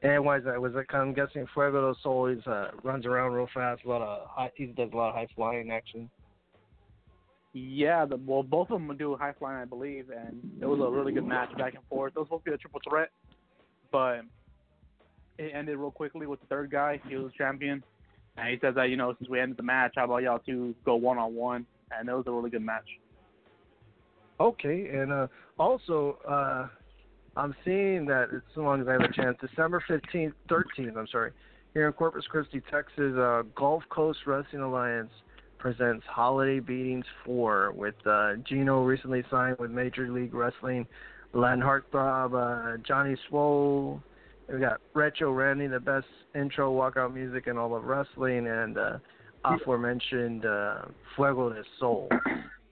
And 0.01 0.23
why 0.23 0.37
is 0.37 0.45
that? 0.45 0.59
Was 0.59 0.73
it? 0.75 0.85
I'm 0.93 1.13
guessing 1.13 1.45
Fuego 1.53 1.81
del 1.81 1.95
Sol 2.01 2.27
is, 2.27 2.45
uh, 2.47 2.71
runs 2.83 3.05
around 3.05 3.33
real 3.33 3.47
fast. 3.53 3.83
A 3.83 3.89
lot 3.89 4.01
of 4.01 4.27
high, 4.29 4.51
he 4.55 4.67
does 4.67 4.89
a 4.93 4.95
lot 4.95 5.09
of 5.09 5.15
high 5.15 5.27
flying 5.35 5.71
action. 5.71 6.09
Yeah, 7.53 8.05
the, 8.05 8.17
well, 8.17 8.43
both 8.43 8.69
of 8.69 8.79
them 8.79 8.95
do 8.97 9.15
high 9.15 9.33
flying, 9.37 9.59
I 9.59 9.65
believe, 9.65 10.09
and 10.09 10.39
it 10.61 10.65
was 10.65 10.79
a 10.79 10.89
really 10.89 11.11
good 11.11 11.25
match 11.25 11.49
back 11.57 11.73
and 11.73 11.83
forth. 11.89 12.13
It 12.15 12.19
was 12.19 12.27
supposed 12.27 12.45
to 12.45 12.51
be 12.51 12.55
a 12.55 12.57
triple 12.57 12.81
threat, 12.87 13.09
but 13.91 14.21
it 15.39 15.51
ended 15.55 15.77
real 15.77 15.89
quickly 15.89 16.27
with 16.27 16.39
the 16.41 16.45
third 16.45 16.69
guy. 16.69 17.01
He 17.07 17.15
was 17.15 17.31
champion, 17.35 17.83
and 18.37 18.49
he 18.49 18.59
says 18.61 18.75
that 18.75 18.89
you 18.89 18.97
know 18.97 19.15
since 19.17 19.29
we 19.29 19.39
ended 19.39 19.57
the 19.57 19.63
match, 19.63 19.93
how 19.95 20.05
about 20.05 20.21
y'all 20.21 20.39
two 20.39 20.75
go 20.85 20.95
one 20.95 21.17
on 21.17 21.33
one? 21.33 21.65
And 21.91 22.07
it 22.07 22.13
was 22.13 22.25
a 22.27 22.31
really 22.31 22.51
good 22.51 22.61
match. 22.61 22.85
Okay, 24.39 24.87
and 24.93 25.11
uh, 25.11 25.27
also 25.57 26.19
uh, 26.27 26.67
I'm 27.35 27.55
seeing 27.65 28.05
that 28.05 28.27
as 28.35 28.41
long 28.55 28.81
as 28.81 28.87
I 28.87 28.93
have 28.93 29.01
a 29.01 29.11
chance, 29.11 29.37
December 29.41 29.83
15th, 29.89 30.33
13th, 30.49 30.97
I'm 30.97 31.07
sorry, 31.07 31.31
here 31.73 31.87
in 31.87 31.93
Corpus 31.93 32.25
Christi, 32.29 32.61
Texas, 32.71 33.15
uh, 33.17 33.43
Gulf 33.55 33.83
Coast 33.89 34.19
Wrestling 34.27 34.61
Alliance 34.61 35.11
presents 35.59 36.05
Holiday 36.09 36.59
Beatings 36.59 37.05
4 37.25 37.73
with 37.73 37.95
uh, 38.05 38.35
Gino 38.47 38.83
recently 38.83 39.23
signed 39.29 39.57
with 39.59 39.69
Major 39.69 40.09
League 40.09 40.33
Wrestling, 40.33 40.87
Len 41.33 41.59
Heartthrob, 41.59 42.33
uh, 42.33 42.77
Johnny 42.87 43.15
Swole. 43.27 44.01
We 44.51 44.59
got 44.59 44.81
Retro 44.95 45.31
Randy, 45.31 45.67
the 45.67 45.79
best 45.79 46.07
intro 46.33 46.73
walkout 46.73 47.13
music 47.13 47.47
in 47.47 47.57
all 47.57 47.75
of 47.75 47.83
wrestling, 47.83 48.47
and 48.47 48.77
uh, 48.77 48.97
aforementioned 49.45 50.45
uh, 50.45 50.85
Fuego 51.15 51.53
del 51.53 51.63
Sol. 51.79 52.09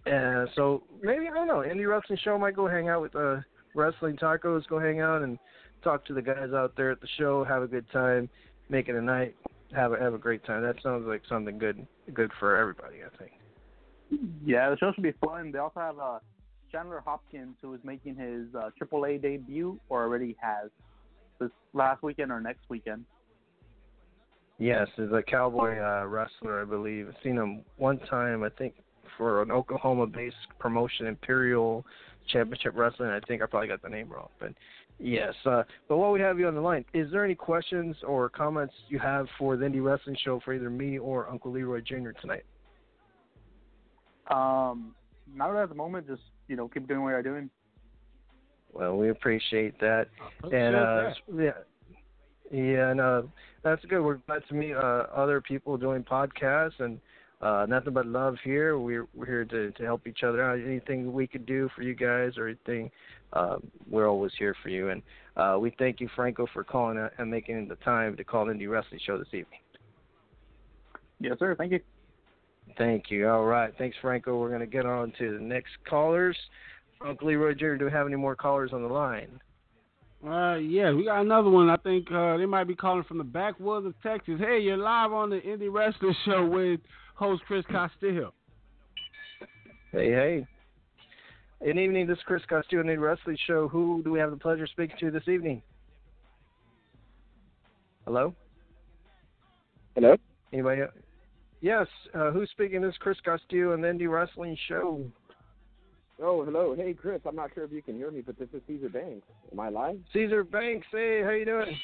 And 0.05 0.49
so 0.55 0.83
maybe 1.01 1.27
I 1.27 1.33
don't 1.33 1.47
know, 1.47 1.63
indie 1.67 1.87
wrestling 1.87 2.17
show 2.23 2.39
might 2.39 2.55
go 2.55 2.67
hang 2.67 2.87
out 2.87 3.01
with 3.01 3.15
uh, 3.15 3.41
wrestling 3.75 4.15
tacos, 4.15 4.65
go 4.67 4.79
hang 4.79 5.01
out 5.01 5.21
and 5.21 5.37
talk 5.83 6.05
to 6.05 6.13
the 6.13 6.21
guys 6.21 6.53
out 6.55 6.73
there 6.77 6.91
at 6.91 7.01
the 7.01 7.07
show, 7.17 7.43
have 7.43 7.61
a 7.61 7.67
good 7.67 7.85
time, 7.91 8.29
make 8.69 8.87
it 8.87 8.95
a 8.95 9.01
night, 9.01 9.35
have 9.73 9.93
a 9.93 9.99
have 9.99 10.13
a 10.13 10.17
great 10.17 10.43
time. 10.45 10.61
That 10.63 10.75
sounds 10.81 11.05
like 11.07 11.21
something 11.27 11.57
good 11.57 11.85
good 12.13 12.31
for 12.39 12.55
everybody, 12.55 12.97
I 13.05 13.17
think. 13.17 13.31
Yeah, 14.45 14.69
the 14.69 14.77
show 14.77 14.91
should 14.93 15.03
be 15.03 15.13
fun. 15.23 15.51
They 15.51 15.59
also 15.59 15.79
have 15.79 15.99
uh, 15.99 16.19
Chandler 16.71 17.01
Hopkins, 17.05 17.55
who 17.61 17.73
is 17.73 17.81
making 17.83 18.15
his 18.15 18.45
uh, 18.55 18.69
AAA 18.81 19.21
debut, 19.21 19.79
or 19.89 20.03
already 20.03 20.35
has, 20.39 20.69
this 21.39 21.49
last 21.73 22.03
weekend 22.03 22.31
or 22.31 22.39
next 22.39 22.61
weekend. 22.69 23.05
Yes, 24.59 24.87
is 24.97 25.11
a 25.11 25.21
cowboy 25.21 25.77
uh, 25.77 26.05
wrestler, 26.07 26.61
I 26.61 26.65
believe. 26.65 27.09
I've 27.09 27.23
seen 27.23 27.35
him 27.35 27.61
one 27.77 27.99
time, 28.09 28.43
I 28.43 28.49
think, 28.49 28.73
for 29.17 29.41
an 29.41 29.51
Oklahoma-based 29.51 30.35
promotion, 30.57 31.05
Imperial 31.05 31.85
Championship 32.29 32.73
Wrestling. 32.75 33.09
I 33.09 33.19
think 33.27 33.41
I 33.41 33.45
probably 33.45 33.67
got 33.67 33.83
the 33.83 33.89
name 33.89 34.09
wrong, 34.09 34.29
but 34.39 34.53
yes. 34.99 35.33
Uh, 35.45 35.63
but 35.87 35.97
while 35.97 36.11
we 36.11 36.19
have 36.19 36.39
you 36.39 36.47
on 36.47 36.55
the 36.55 36.61
line, 36.61 36.85
is 36.93 37.11
there 37.11 37.23
any 37.23 37.35
questions 37.35 37.95
or 38.05 38.29
comments 38.29 38.73
you 38.89 38.99
have 38.99 39.27
for 39.37 39.57
the 39.57 39.65
Indie 39.65 39.83
Wrestling 39.83 40.17
Show 40.23 40.39
for 40.43 40.53
either 40.53 40.69
me 40.69 40.97
or 40.97 41.29
Uncle 41.29 41.51
Leroy 41.51 41.81
Jr. 41.81 42.11
tonight? 42.21 42.43
Um, 44.29 44.95
not 45.33 45.55
at 45.55 45.69
the 45.69 45.75
moment. 45.75 46.07
Just 46.07 46.21
you 46.47 46.55
know, 46.55 46.67
keep 46.67 46.87
doing 46.87 47.01
what 47.01 47.09
you're 47.09 47.23
doing. 47.23 47.49
Well, 48.73 48.97
we 48.97 49.09
appreciate 49.09 49.79
that, 49.79 50.07
Appreciate 50.39 50.61
and 50.61 50.75
uh, 50.75 51.13
that. 51.29 51.55
yeah, 52.51 52.61
yeah, 52.61 52.89
and 52.91 53.01
uh, 53.01 53.21
that's 53.63 53.83
good. 53.85 54.01
We're 54.01 54.17
glad 54.27 54.43
to 54.49 54.53
meet 54.53 54.73
uh, 54.73 55.05
other 55.15 55.41
people 55.41 55.77
doing 55.77 56.03
podcasts, 56.03 56.79
and 56.79 56.99
uh, 57.41 57.65
nothing 57.69 57.93
but 57.93 58.05
love 58.05 58.35
here. 58.43 58.79
We're 58.79 59.07
we're 59.15 59.25
here 59.25 59.45
to 59.45 59.71
to 59.71 59.83
help 59.83 60.07
each 60.07 60.23
other 60.23 60.43
out. 60.43 60.59
Anything 60.59 61.13
we 61.13 61.27
could 61.27 61.45
do 61.45 61.69
for 61.75 61.83
you 61.83 61.93
guys 61.93 62.37
or 62.37 62.47
anything, 62.47 62.89
uh, 63.33 63.57
we're 63.89 64.07
always 64.07 64.31
here 64.39 64.55
for 64.63 64.69
you. 64.69 64.89
And 64.89 65.01
uh, 65.35 65.57
we 65.59 65.73
thank 65.77 65.99
you, 65.99 66.09
Franco, 66.15 66.47
for 66.51 66.63
calling 66.63 66.97
out 66.97 67.11
and 67.19 67.29
making 67.29 67.67
the 67.67 67.75
time 67.75 68.17
to 68.17 68.23
call 68.23 68.45
the 68.45 68.53
Indie 68.53 68.69
Wrestling 68.69 69.01
Show 69.05 69.17
this 69.17 69.27
evening. 69.27 69.59
Yes, 71.19 71.37
sir. 71.39 71.55
Thank 71.55 71.73
you. 71.73 71.79
Thank 72.77 73.09
you. 73.09 73.29
All 73.29 73.45
right. 73.45 73.73
Thanks, 73.77 73.95
Franco. 74.01 74.39
We're 74.39 74.49
going 74.49 74.61
to 74.61 74.67
get 74.67 74.85
on 74.85 75.13
to 75.19 75.37
the 75.37 75.43
next 75.43 75.71
callers. 75.87 76.37
Uncle 77.05 77.27
Leroy 77.27 77.53
Jr., 77.53 77.75
do 77.75 77.85
we 77.85 77.91
have 77.91 78.07
any 78.07 78.15
more 78.15 78.35
callers 78.35 78.71
on 78.73 78.81
the 78.81 78.87
line? 78.87 79.39
Uh, 80.25 80.55
yeah, 80.55 80.91
we 80.91 81.05
got 81.05 81.21
another 81.21 81.49
one. 81.49 81.69
I 81.69 81.77
think 81.77 82.11
uh, 82.11 82.37
they 82.37 82.47
might 82.47 82.63
be 82.63 82.75
calling 82.75 83.03
from 83.03 83.19
the 83.19 83.23
backwoods 83.23 83.85
of 83.85 83.93
Texas. 84.01 84.39
Hey, 84.39 84.59
you're 84.59 84.77
live 84.77 85.11
on 85.11 85.29
the 85.29 85.37
Indie 85.37 85.71
Wrestling 85.71 86.15
Show 86.25 86.45
with 86.45 86.79
host 87.17 87.43
Chris 87.47 87.65
Castillo. 87.69 88.33
Hey, 89.91 90.11
hey. 90.11 90.47
Good 91.63 91.77
evening. 91.77 92.05
This 92.07 92.17
is 92.17 92.23
Chris 92.25 92.43
Castillo, 92.47 92.83
Indie 92.83 93.01
Wrestling 93.01 93.37
Show. 93.47 93.67
Who 93.67 94.01
do 94.03 94.11
we 94.11 94.19
have 94.19 94.29
the 94.31 94.37
pleasure 94.37 94.63
of 94.63 94.69
speaking 94.69 94.95
to 94.99 95.11
this 95.11 95.27
evening? 95.27 95.61
Hello? 98.05 98.33
Hello? 99.95 100.15
Anybody? 100.53 100.83
Yes. 101.61 101.87
Uh, 102.13 102.29
who's 102.31 102.49
speaking? 102.51 102.81
This 102.81 102.91
is 102.91 102.97
Chris 102.99 103.17
Castillo 103.25 103.73
and 103.73 103.83
the 103.83 103.87
Indie 103.87 104.09
Wrestling 104.09 104.55
Show. 104.67 105.01
Oh, 106.21 106.45
hello. 106.45 106.75
Hey, 106.75 106.93
Chris. 106.93 107.21
I'm 107.27 107.35
not 107.35 107.49
sure 107.55 107.63
if 107.63 107.71
you 107.71 107.81
can 107.81 107.95
hear 107.95 108.11
me, 108.11 108.21
but 108.21 108.37
this 108.37 108.49
is 108.53 108.61
Caesar 108.67 108.89
Banks. 108.89 109.25
Am 109.51 109.59
I 109.59 109.69
live? 109.69 109.97
Caesar 110.13 110.43
Banks. 110.43 110.85
Hey, 110.91 111.21
how 111.23 111.31
you 111.31 111.45
doing? 111.45 111.75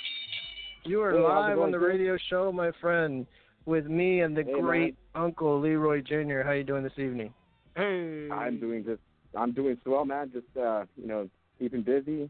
You 0.85 1.01
are 1.01 1.13
Hey, 1.13 1.19
live 1.19 1.59
on 1.59 1.71
the 1.71 1.77
Chris? 1.79 1.89
radio 1.93 2.17
show, 2.29 2.51
my 2.51 2.71
friend, 2.79 3.25
with 3.65 3.87
me 3.87 4.21
and 4.21 4.35
the 4.35 4.43
Hey, 4.43 4.59
great 4.59 4.95
Uncle 5.15 5.59
Leroy 5.59 6.01
Jr. 6.01 6.41
How 6.43 6.51
you 6.51 6.63
doing 6.63 6.83
this 6.83 6.97
evening? 6.97 7.33
Hey, 7.75 8.29
I'm 8.31 8.59
doing 8.59 8.83
just. 8.85 9.01
I'm 9.35 9.51
doing 9.51 9.77
swell, 9.83 10.05
man. 10.05 10.31
Just 10.31 10.45
uh, 10.57 10.85
you 10.95 11.07
know, 11.07 11.29
keeping 11.57 11.81
busy, 11.81 12.29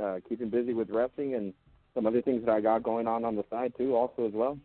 uh, 0.00 0.20
keeping 0.28 0.48
busy 0.48 0.74
with 0.74 0.90
wrestling 0.90 1.34
and 1.34 1.52
some 1.94 2.06
other 2.06 2.22
things 2.22 2.44
that 2.44 2.52
I 2.52 2.60
got 2.60 2.82
going 2.82 3.06
on 3.06 3.24
on 3.24 3.34
the 3.34 3.44
side 3.50 3.72
too, 3.76 3.96
also 3.96 4.26
as 4.26 4.32
well. 4.32 4.58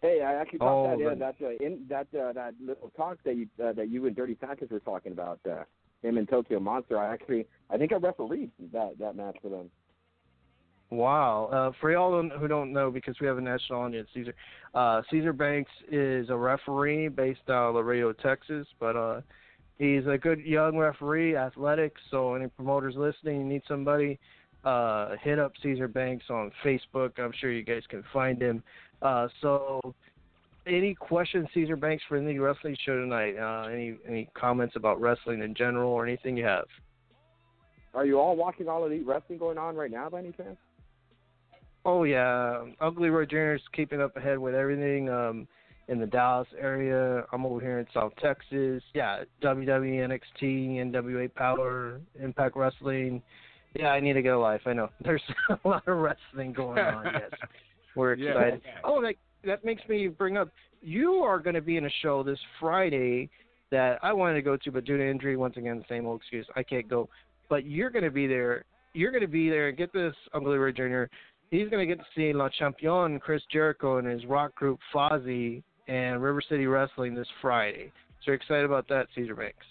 Hey, 0.00 0.22
I 0.22 0.34
actually 0.34 0.60
Oh, 0.62 0.88
that. 0.88 0.98
Yeah, 0.98 1.10
the- 1.10 1.16
that 1.16 1.34
uh, 1.42 1.64
in 1.64 1.86
that 1.88 2.06
uh, 2.18 2.32
that 2.32 2.54
little 2.64 2.90
talk 2.96 3.18
that 3.24 3.36
you 3.36 3.46
uh, 3.62 3.72
that 3.72 3.90
you 3.90 4.06
and 4.06 4.16
Dirty 4.16 4.34
Packers 4.34 4.70
were 4.70 4.80
talking 4.80 5.12
about. 5.12 5.38
Uh, 5.48 5.64
him 6.02 6.18
and 6.18 6.28
Tokyo 6.28 6.58
Monster. 6.58 6.98
I 6.98 7.12
actually, 7.12 7.46
I 7.70 7.78
think 7.78 7.92
I 7.92 7.96
refereed 7.96 8.50
that 8.72 8.98
that 8.98 9.16
match 9.16 9.36
for 9.40 9.48
them. 9.48 9.70
Wow. 10.92 11.48
Uh, 11.50 11.72
for 11.80 11.90
y'all 11.90 12.28
who 12.38 12.46
don't 12.48 12.70
know, 12.70 12.90
because 12.90 13.16
we 13.18 13.26
have 13.26 13.38
a 13.38 13.40
national 13.40 13.80
audience, 13.80 14.10
Caesar, 14.12 14.34
uh, 14.74 15.00
Caesar 15.10 15.32
Banks 15.32 15.70
is 15.90 16.28
a 16.28 16.36
referee 16.36 17.08
based 17.08 17.40
out 17.48 17.70
of 17.70 17.76
Laredo, 17.76 18.12
Texas, 18.12 18.66
but 18.78 18.94
uh, 18.94 19.22
he's 19.78 20.06
a 20.06 20.18
good 20.18 20.40
young 20.40 20.76
referee, 20.76 21.34
athletic. 21.34 21.94
So 22.10 22.34
any 22.34 22.48
promoters 22.48 22.94
listening, 22.94 23.40
you 23.40 23.46
need 23.46 23.62
somebody, 23.66 24.18
uh, 24.64 25.16
hit 25.22 25.38
up 25.38 25.52
Caesar 25.62 25.88
Banks 25.88 26.26
on 26.28 26.52
Facebook. 26.62 27.18
I'm 27.18 27.32
sure 27.40 27.50
you 27.50 27.64
guys 27.64 27.84
can 27.88 28.04
find 28.12 28.40
him. 28.42 28.62
Uh, 29.00 29.28
so, 29.40 29.94
any 30.66 30.94
questions, 30.94 31.48
Caesar 31.54 31.74
Banks, 31.74 32.04
for 32.06 32.20
the 32.20 32.38
wrestling 32.38 32.76
show 32.84 33.00
tonight? 33.00 33.36
Uh, 33.36 33.68
any 33.68 33.96
any 34.06 34.28
comments 34.34 34.76
about 34.76 35.00
wrestling 35.00 35.42
in 35.42 35.54
general, 35.54 35.90
or 35.90 36.06
anything 36.06 36.36
you 36.36 36.44
have? 36.44 36.66
Are 37.94 38.04
you 38.04 38.20
all 38.20 38.36
watching 38.36 38.68
all 38.68 38.84
of 38.84 38.90
the 38.90 39.00
wrestling 39.00 39.38
going 39.38 39.58
on 39.58 39.74
right 39.74 39.90
now 39.90 40.08
by 40.08 40.20
any 40.20 40.30
chance? 40.32 40.56
Oh 41.84 42.04
yeah, 42.04 42.64
Ugly 42.80 43.10
Roy 43.10 43.26
Jr. 43.26 43.54
is 43.54 43.60
keeping 43.74 44.00
up 44.00 44.16
ahead 44.16 44.38
with 44.38 44.54
everything 44.54 45.08
um, 45.08 45.48
in 45.88 45.98
the 45.98 46.06
Dallas 46.06 46.46
area. 46.58 47.24
I'm 47.32 47.44
over 47.44 47.60
here 47.60 47.80
in 47.80 47.86
South 47.92 48.12
Texas. 48.22 48.82
Yeah, 48.94 49.24
WWE, 49.42 50.08
NXT, 50.40 50.76
NWA 50.92 51.34
Power, 51.34 52.00
Impact 52.20 52.56
Wrestling. 52.56 53.20
Yeah, 53.74 53.88
I 53.88 54.00
need 54.00 54.12
to 54.12 54.22
get 54.22 54.34
a 54.34 54.38
life. 54.38 54.60
I 54.66 54.74
know 54.74 54.90
there's 55.04 55.22
a 55.48 55.68
lot 55.68 55.86
of 55.88 55.98
wrestling 55.98 56.52
going 56.52 56.78
on. 56.78 57.04
Yes, 57.14 57.30
we're 57.96 58.14
Yeah. 58.14 58.30
excited. 58.30 58.62
Oh, 58.84 59.02
that 59.02 59.14
that 59.44 59.64
makes 59.64 59.82
me 59.88 60.06
bring 60.06 60.36
up. 60.36 60.50
You 60.82 61.14
are 61.14 61.38
going 61.40 61.54
to 61.54 61.60
be 61.60 61.76
in 61.76 61.86
a 61.86 61.90
show 62.00 62.22
this 62.22 62.38
Friday 62.60 63.28
that 63.70 63.98
I 64.02 64.12
wanted 64.12 64.34
to 64.34 64.42
go 64.42 64.56
to, 64.56 64.70
but 64.70 64.84
due 64.84 64.98
to 64.98 65.10
injury, 65.10 65.36
once 65.36 65.56
again, 65.56 65.78
the 65.78 65.84
same 65.88 66.06
old 66.06 66.20
excuse. 66.20 66.46
I 66.54 66.62
can't 66.62 66.88
go. 66.88 67.08
But 67.48 67.66
you're 67.66 67.90
going 67.90 68.04
to 68.04 68.10
be 68.10 68.26
there. 68.26 68.64
You're 68.94 69.10
going 69.10 69.22
to 69.22 69.28
be 69.28 69.48
there. 69.48 69.68
And 69.68 69.76
get 69.78 69.92
this, 69.92 70.14
Uncle 70.34 70.52
Leroy 70.52 70.72
Jr 70.72 71.04
he's 71.52 71.68
going 71.68 71.86
to 71.86 71.94
get 71.94 72.02
to 72.02 72.10
see 72.16 72.32
Le 72.32 72.50
Champion, 72.58 73.20
Chris 73.20 73.42
Jericho, 73.52 73.98
and 73.98 74.08
his 74.08 74.24
rock 74.24 74.54
group 74.56 74.80
Fozzy 74.92 75.62
and 75.86 76.20
River 76.20 76.42
City 76.48 76.66
Wrestling 76.66 77.14
this 77.14 77.28
Friday. 77.40 77.92
So 78.24 78.28
you're 78.28 78.34
excited 78.34 78.64
about 78.64 78.88
that, 78.88 79.06
Caesar 79.14 79.36
Banks? 79.36 79.66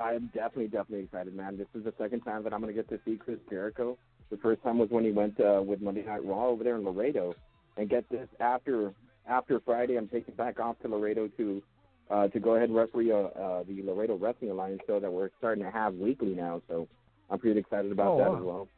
I 0.00 0.12
am 0.12 0.30
definitely, 0.32 0.68
definitely 0.68 1.04
excited, 1.04 1.34
man. 1.34 1.58
This 1.58 1.66
is 1.74 1.84
the 1.84 1.92
second 1.98 2.20
time 2.20 2.44
that 2.44 2.52
I'm 2.54 2.60
going 2.60 2.74
to 2.74 2.82
get 2.82 2.88
to 2.90 2.98
see 3.04 3.16
Chris 3.16 3.38
Jericho. 3.50 3.98
The 4.30 4.36
first 4.38 4.62
time 4.62 4.78
was 4.78 4.88
when 4.90 5.04
he 5.04 5.10
went 5.10 5.38
uh, 5.40 5.62
with 5.62 5.80
Monday 5.80 6.04
Night 6.04 6.24
Raw 6.24 6.46
over 6.48 6.64
there 6.64 6.76
in 6.76 6.84
Laredo. 6.84 7.34
And 7.76 7.90
get 7.90 8.08
this, 8.08 8.28
after 8.40 8.92
after 9.26 9.58
Friday, 9.60 9.96
I'm 9.96 10.08
taking 10.08 10.34
back 10.34 10.60
off 10.60 10.76
to 10.82 10.88
Laredo 10.88 11.28
to 11.36 11.62
uh, 12.10 12.28
to 12.28 12.38
go 12.38 12.54
ahead 12.54 12.68
and 12.68 12.76
referee 12.76 13.10
uh, 13.10 13.16
uh, 13.16 13.64
the 13.66 13.82
Laredo 13.82 14.16
Wrestling 14.16 14.50
Alliance 14.50 14.80
show 14.86 15.00
that 15.00 15.12
we're 15.12 15.30
starting 15.38 15.64
to 15.64 15.70
have 15.70 15.94
weekly 15.94 16.34
now. 16.34 16.60
So 16.68 16.86
I'm 17.30 17.38
pretty 17.38 17.58
excited 17.58 17.90
about 17.90 18.14
Oh, 18.14 18.18
that 18.18 18.30
wow. 18.30 18.36
as 18.36 18.42
well. 18.44 18.68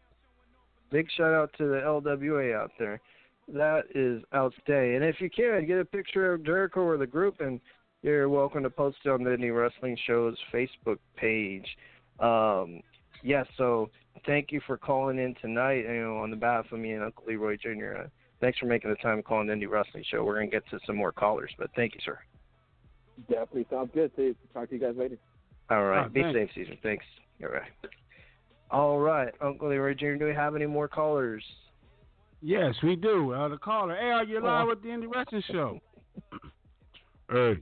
Big 0.91 1.09
shout 1.17 1.35
out 1.35 1.51
to 1.59 1.67
the 1.67 1.81
LWA 1.85 2.55
out 2.57 2.71
there. 2.79 3.01
That 3.49 3.85
is 3.95 4.23
outstanding. 4.35 4.97
And 4.97 5.05
if 5.05 5.21
you 5.21 5.31
can, 5.31 5.67
get 5.67 5.79
a 5.79 5.85
picture 5.85 6.33
of 6.33 6.45
Jericho 6.45 6.81
or 6.81 6.97
the 6.97 7.07
group, 7.07 7.41
and 7.41 7.61
you're 8.03 8.29
welcome 8.29 8.63
to 8.63 8.71
post 8.71 8.99
it 9.05 9.09
on 9.09 9.25
the 9.25 9.31
Indie 9.31 9.57
Wrestling 9.57 9.97
Show's 10.07 10.37
Facebook 10.53 10.99
page. 11.17 11.67
Um, 12.21 12.81
yes, 13.23 13.47
so 13.57 13.91
thank 14.25 14.53
you 14.53 14.61
for 14.67 14.77
calling 14.77 15.19
in 15.19 15.35
tonight. 15.41 15.85
You 15.85 16.03
know, 16.03 16.17
on 16.19 16.31
the 16.31 16.37
behalf 16.37 16.67
of 16.73 16.79
me 16.79 16.93
and 16.93 17.05
Uncle 17.05 17.25
Leroy 17.27 17.57
Jr. 17.57 18.03
Uh, 18.03 18.07
thanks 18.41 18.59
for 18.59 18.67
making 18.67 18.91
the 18.91 18.97
time 18.97 19.19
to 19.19 19.23
call 19.23 19.41
in 19.41 19.47
the 19.47 19.53
Indie 19.53 19.71
Wrestling 19.71 20.05
Show. 20.11 20.25
We're 20.25 20.35
gonna 20.35 20.47
get 20.47 20.69
to 20.71 20.79
some 20.87 20.97
more 20.97 21.13
callers, 21.13 21.51
but 21.59 21.71
thank 21.77 21.95
you, 21.95 22.01
sir. 22.05 22.19
Definitely 23.29 23.67
sounds 23.71 23.91
good. 23.95 24.11
See, 24.17 24.35
talk 24.53 24.69
to 24.69 24.75
you 24.75 24.81
guys 24.81 24.95
later. 24.97 25.19
All 25.71 25.85
right. 25.85 26.07
Oh, 26.07 26.09
Be 26.09 26.23
thanks. 26.23 26.39
safe, 26.39 26.51
Caesar. 26.55 26.79
Thanks. 26.83 27.05
All 27.43 27.49
right. 27.49 27.71
All 28.71 28.99
right. 28.99 29.33
Uncle 29.41 29.69
Leroy 29.69 29.95
Jr., 29.95 30.15
do 30.15 30.27
we 30.27 30.35
have 30.35 30.57
any 30.57 30.67
more 30.67 30.89
callers? 30.89 31.43
Yes, 32.43 32.75
we 32.83 32.97
do. 32.97 33.33
Uh, 33.33 33.49
the 33.49 33.59
caller. 33.59 33.97
Hey, 33.97 34.11
are 34.11 34.25
you 34.25 34.41
live 34.41 34.69
with 34.69 34.83
the 34.83 34.89
Indie 34.89 35.13
Wrestling 35.13 35.43
Show? 35.51 35.79
hey, 37.31 37.55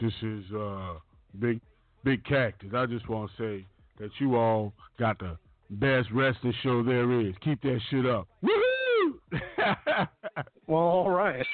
this 0.00 0.12
is 0.22 0.44
uh 0.52 0.94
Big 1.38 1.60
Big 2.04 2.24
Cactus. 2.24 2.70
I 2.74 2.86
just 2.86 3.08
want 3.08 3.30
to 3.30 3.36
say 3.36 3.66
that 3.98 4.10
you 4.18 4.36
all 4.36 4.72
got 4.98 5.18
the 5.18 5.36
best 5.70 6.08
wrestling 6.12 6.54
show 6.62 6.82
there 6.82 7.20
is. 7.20 7.34
Keep 7.42 7.62
that 7.62 7.80
shit 7.90 8.06
up. 8.06 8.28
Woohoo! 8.42 10.08
Well, 10.68 10.82
all 10.82 11.10
right. 11.10 11.46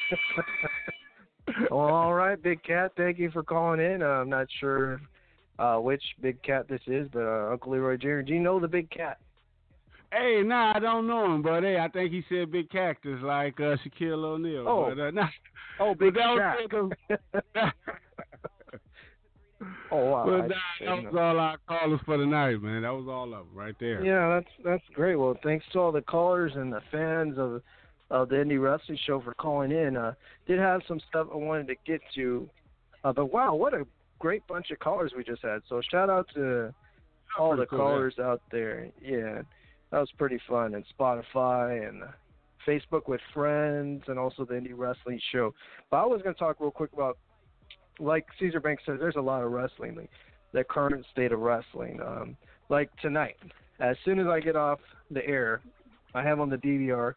well, 1.70 1.80
all 1.80 2.14
right, 2.14 2.40
Big 2.42 2.62
Cat. 2.64 2.92
Thank 2.96 3.18
you 3.20 3.30
for 3.30 3.44
calling 3.44 3.80
in. 3.80 4.02
Uh, 4.02 4.07
I'm 4.07 4.28
not 4.28 4.48
sure 4.59 5.00
uh, 5.58 5.76
which 5.76 6.02
Big 6.20 6.42
Cat 6.42 6.68
this 6.68 6.80
is, 6.86 7.08
but 7.12 7.22
uh, 7.22 7.52
Uncle 7.52 7.72
Leroy 7.72 7.96
Jr. 7.96 8.20
Do 8.20 8.32
you 8.32 8.40
know 8.40 8.60
the 8.60 8.68
Big 8.68 8.90
Cat? 8.90 9.18
hey, 10.12 10.42
nah, 10.44 10.72
I 10.76 10.78
don't 10.78 11.06
know 11.06 11.24
him, 11.34 11.42
but 11.42 11.62
hey, 11.62 11.78
I 11.78 11.88
think 11.88 12.12
he 12.12 12.22
said 12.28 12.52
Big 12.52 12.70
Cactus 12.70 13.20
like 13.22 13.58
uh, 13.58 13.76
Shaquille 13.84 14.24
O'Neal. 14.24 14.66
Oh. 14.68 14.92
but, 14.94 15.00
uh, 15.00 15.10
nah, 15.12 15.28
Oh, 15.80 15.94
Big 15.94 16.14
that 16.14 16.26
was 16.26 16.62
Shaq. 16.70 16.92
it. 17.10 17.72
oh 19.90 20.04
wow. 20.04 20.26
Well, 20.26 20.42
that, 20.42 20.50
that 20.80 21.02
was 21.02 21.14
all 21.14 21.38
our 21.38 21.58
callers 21.68 22.00
for 22.04 22.18
the 22.18 22.26
night, 22.26 22.62
man. 22.62 22.82
That 22.82 22.92
was 22.92 23.06
all 23.08 23.24
of 23.24 23.46
them 23.46 23.48
right 23.54 23.74
there. 23.80 24.04
Yeah, 24.04 24.34
that's 24.34 24.54
that's 24.64 24.94
great. 24.94 25.16
Well, 25.16 25.36
thanks 25.42 25.64
to 25.72 25.80
all 25.80 25.92
the 25.92 26.02
callers 26.02 26.52
and 26.54 26.72
the 26.72 26.82
fans 26.92 27.38
of 27.38 27.62
of 28.10 28.28
the 28.28 28.36
Indie 28.36 28.62
Wrestling 28.62 28.98
Show 29.06 29.20
for 29.20 29.34
calling 29.34 29.72
in. 29.72 29.96
Uh, 29.96 30.14
did 30.46 30.58
have 30.58 30.82
some 30.86 31.00
stuff 31.08 31.26
I 31.32 31.36
wanted 31.36 31.66
to 31.68 31.74
get 31.86 32.00
to, 32.14 32.48
uh, 33.02 33.12
but 33.12 33.32
wow, 33.32 33.54
what 33.54 33.74
a 33.74 33.86
great 34.24 34.46
bunch 34.46 34.70
of 34.70 34.78
callers 34.78 35.12
we 35.14 35.22
just 35.22 35.42
had. 35.42 35.60
So 35.68 35.82
shout 35.90 36.08
out 36.08 36.26
to 36.34 36.72
all 37.38 37.54
the 37.54 37.66
cool, 37.66 37.78
callers 37.78 38.14
out 38.18 38.40
there. 38.50 38.88
Yeah, 39.02 39.42
that 39.92 39.98
was 39.98 40.08
pretty 40.16 40.38
fun. 40.48 40.74
And 40.74 40.82
Spotify 40.98 41.87
and 41.87 42.04
Facebook 42.66 43.06
with 43.06 43.20
friends, 43.34 44.02
and 44.06 44.18
also 44.18 44.46
the 44.46 44.54
Indie 44.54 44.72
Wrestling 44.74 45.20
Show. 45.30 45.52
But 45.90 45.98
I 45.98 46.06
was 46.06 46.22
going 46.22 46.34
to 46.34 46.38
talk 46.38 46.56
real 46.58 46.70
quick 46.70 46.94
about, 46.94 47.18
like 48.00 48.24
Caesar 48.38 48.60
Banks 48.60 48.82
said, 48.87 48.96
there's 48.98 49.16
a 49.16 49.20
lot 49.20 49.42
of 49.42 49.52
wrestling, 49.52 50.08
the 50.54 50.64
current 50.64 51.04
state 51.12 51.30
of 51.30 51.40
wrestling. 51.40 52.00
Um, 52.00 52.34
like 52.70 52.88
tonight, 53.02 53.37
as 53.78 53.94
soon 54.06 54.18
as 54.18 54.26
I 54.26 54.40
get 54.40 54.56
off 54.56 54.78
the 55.10 55.24
air, 55.26 55.60
I 56.14 56.22
have 56.22 56.40
on 56.40 56.48
the 56.48 56.56
DVR 56.56 57.12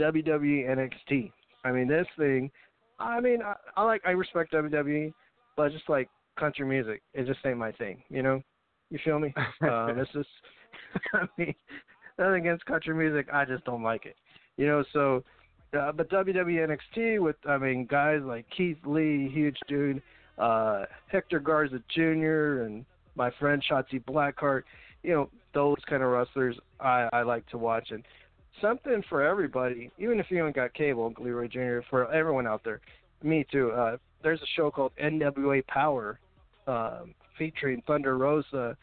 WWE 0.00 0.68
NXT. 0.68 1.30
I 1.64 1.70
mean, 1.70 1.86
this 1.86 2.08
thing. 2.18 2.50
I 2.98 3.20
mean, 3.20 3.40
I, 3.40 3.54
I 3.76 3.84
like, 3.84 4.02
I 4.04 4.10
respect 4.10 4.52
WWE, 4.52 5.12
but 5.56 5.70
just 5.70 5.88
like 5.88 6.08
country 6.40 6.66
music, 6.66 7.02
it 7.14 7.26
just 7.26 7.40
ain't 7.44 7.58
my 7.58 7.72
thing. 7.72 8.02
You 8.08 8.22
know, 8.22 8.42
you 8.90 8.98
feel 9.04 9.18
me? 9.18 9.32
um, 9.62 9.98
it's 9.98 10.12
just, 10.12 10.28
I 11.14 11.26
mean, 11.38 11.54
nothing 12.18 12.46
against 12.46 12.66
country 12.66 12.94
music, 12.94 13.28
I 13.32 13.44
just 13.44 13.64
don't 13.64 13.82
like 13.82 14.06
it. 14.06 14.16
You 14.56 14.66
know, 14.66 14.84
so. 14.92 15.22
Uh, 15.72 15.92
but 15.92 16.10
WWE 16.10 16.76
NXT 16.96 17.20
with, 17.20 17.36
I 17.48 17.56
mean, 17.56 17.86
guys 17.88 18.22
like 18.24 18.44
Keith 18.50 18.78
Lee, 18.84 19.30
huge 19.32 19.56
dude, 19.68 20.02
uh, 20.36 20.84
Hector 21.06 21.38
Garza 21.38 21.80
Jr. 21.94 22.62
and 22.64 22.84
my 23.14 23.30
friend 23.38 23.62
Shotzi 23.70 24.02
Blackheart, 24.04 24.62
you 25.04 25.12
know, 25.12 25.30
those 25.54 25.76
kind 25.88 26.02
of 26.02 26.10
wrestlers 26.10 26.56
I, 26.80 27.08
I 27.12 27.22
like 27.22 27.46
to 27.50 27.58
watch. 27.58 27.92
And 27.92 28.02
something 28.60 29.02
for 29.08 29.22
everybody, 29.22 29.90
even 29.98 30.20
if 30.20 30.26
you 30.30 30.38
haven't 30.38 30.56
got 30.56 30.74
cable, 30.74 31.12
Leroy 31.18 31.48
Jr., 31.48 31.80
for 31.88 32.12
everyone 32.12 32.46
out 32.46 32.62
there, 32.64 32.80
me 33.22 33.46
too. 33.50 33.70
Uh, 33.70 33.96
there's 34.22 34.40
a 34.40 34.46
show 34.56 34.70
called 34.70 34.92
NWA 35.02 35.66
Power 35.66 36.18
um, 36.70 37.14
featuring 37.36 37.82
Thunder 37.86 38.16
Rosa 38.16 38.76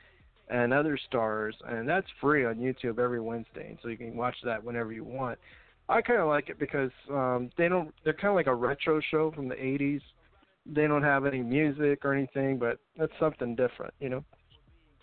and 0.49 0.73
other 0.73 0.97
stars, 1.07 1.55
and 1.67 1.87
that's 1.87 2.07
free 2.21 2.45
on 2.45 2.55
YouTube 2.55 2.99
every 2.99 3.19
Wednesday, 3.19 3.69
and 3.69 3.77
so 3.81 3.89
you 3.89 3.97
can 3.97 4.15
watch 4.15 4.35
that 4.43 4.63
whenever 4.63 4.91
you 4.91 5.03
want. 5.03 5.37
I 5.89 6.01
kind 6.01 6.19
of 6.19 6.27
like 6.27 6.49
it 6.49 6.59
because 6.59 6.91
um, 7.09 7.49
they 7.57 7.69
don't. 7.69 7.93
They're 8.03 8.13
kind 8.13 8.29
of 8.29 8.35
like 8.35 8.47
a 8.47 8.55
retro 8.55 8.99
show 9.11 9.31
from 9.31 9.47
the 9.47 9.55
'80s. 9.55 10.01
They 10.65 10.87
don't 10.87 11.03
have 11.03 11.25
any 11.25 11.41
music 11.41 12.03
or 12.03 12.13
anything, 12.13 12.57
but 12.57 12.79
it's 12.95 13.13
something 13.19 13.55
different, 13.55 13.93
you 13.99 14.09
know. 14.09 14.23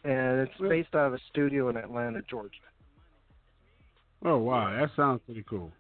And 0.05 0.41
it's 0.41 0.61
based 0.61 0.95
out 0.95 1.07
of 1.07 1.15
a 1.15 1.19
studio 1.31 1.71
in 1.71 1.79
Atlanta, 1.79 2.21
Georgia. 2.29 2.51
Oh 4.25 4.37
wow, 4.37 4.79
that 4.79 4.91
sounds 4.95 5.21
pretty 5.25 5.45
cool. 5.49 5.73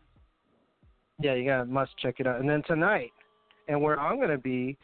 Yeah, 1.21 1.35
you 1.35 1.45
gotta 1.45 1.67
must 1.67 1.97
check 1.99 2.17
it 2.19 2.27
out. 2.27 2.40
And 2.40 2.49
then 2.49 2.62
tonight, 2.67 3.12
and 3.69 3.81
where 3.81 3.99
I'm 3.99 4.17
going 4.17 4.31
to 4.31 4.38
be 4.38 4.77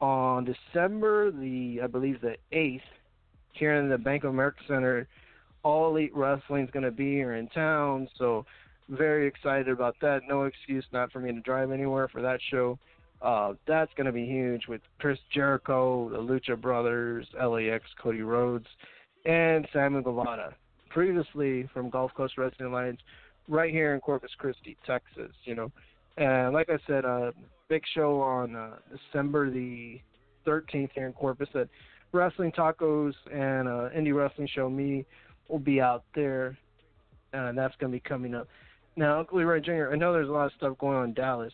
on 0.00 0.44
December 0.44 1.30
the 1.30 1.80
I 1.82 1.86
believe 1.86 2.20
the 2.20 2.36
eighth, 2.52 2.82
here 3.52 3.74
in 3.74 3.88
the 3.88 3.98
Bank 3.98 4.24
of 4.24 4.30
America 4.30 4.60
Center, 4.66 5.06
All 5.62 5.90
Elite 5.90 6.14
Wrestling 6.14 6.64
is 6.64 6.70
going 6.70 6.84
to 6.84 6.90
be 6.90 7.12
here 7.12 7.34
in 7.34 7.48
town. 7.48 8.08
So 8.18 8.44
very 8.88 9.26
excited 9.26 9.68
about 9.68 9.96
that. 10.00 10.22
No 10.28 10.44
excuse 10.44 10.84
not 10.92 11.12
for 11.12 11.20
me 11.20 11.32
to 11.32 11.40
drive 11.40 11.70
anywhere 11.70 12.08
for 12.08 12.20
that 12.22 12.40
show. 12.50 12.78
Uh, 13.22 13.54
that's 13.66 13.92
going 13.96 14.06
to 14.06 14.12
be 14.12 14.26
huge 14.26 14.66
with 14.68 14.82
Chris 14.98 15.18
Jericho, 15.32 16.10
the 16.10 16.18
Lucha 16.18 16.60
Brothers, 16.60 17.26
LAX, 17.34 17.84
Cody 18.02 18.20
Rhodes, 18.20 18.66
and 19.24 19.66
Samuel 19.72 20.02
Guevara. 20.02 20.54
Previously 20.90 21.68
from 21.72 21.88
Gulf 21.88 22.12
Coast 22.14 22.36
Wrestling 22.36 22.68
Alliance, 22.68 23.00
right 23.48 23.72
here 23.72 23.94
in 23.94 24.00
Corpus 24.00 24.30
Christi, 24.36 24.76
Texas. 24.86 25.32
You 25.44 25.54
know, 25.54 25.72
and 26.16 26.52
like 26.52 26.68
I 26.68 26.78
said, 26.86 27.04
uh, 27.04 27.32
big 27.68 27.82
show 27.94 28.20
on 28.20 28.54
uh, 28.54 28.76
December 28.90 29.50
the 29.50 30.00
13th 30.46 30.90
here 30.94 31.06
in 31.06 31.12
Corpus 31.12 31.48
at 31.54 31.68
Wrestling 32.12 32.52
Tacos 32.52 33.14
and 33.32 33.68
uh, 33.68 33.88
Indie 33.96 34.14
Wrestling 34.14 34.48
Show. 34.54 34.68
Me 34.68 35.04
will 35.48 35.58
be 35.58 35.80
out 35.80 36.04
there, 36.14 36.56
and 37.32 37.56
that's 37.56 37.74
going 37.80 37.90
to 37.90 37.96
be 37.96 38.00
coming 38.00 38.34
up. 38.34 38.48
Now, 38.96 39.18
Uncle 39.18 39.38
Leroy 39.38 39.60
Jr., 39.60 39.90
I 39.92 39.96
know 39.96 40.12
there's 40.12 40.28
a 40.28 40.32
lot 40.32 40.46
of 40.46 40.52
stuff 40.56 40.78
going 40.78 40.96
on 40.96 41.04
in 41.06 41.14
Dallas. 41.14 41.52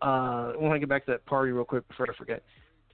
Uh, 0.00 0.52
I 0.52 0.56
want 0.56 0.74
to 0.74 0.78
get 0.78 0.88
back 0.88 1.04
to 1.06 1.12
that 1.12 1.26
party 1.26 1.50
real 1.50 1.64
quick 1.64 1.86
before 1.88 2.06
I 2.08 2.14
forget. 2.16 2.42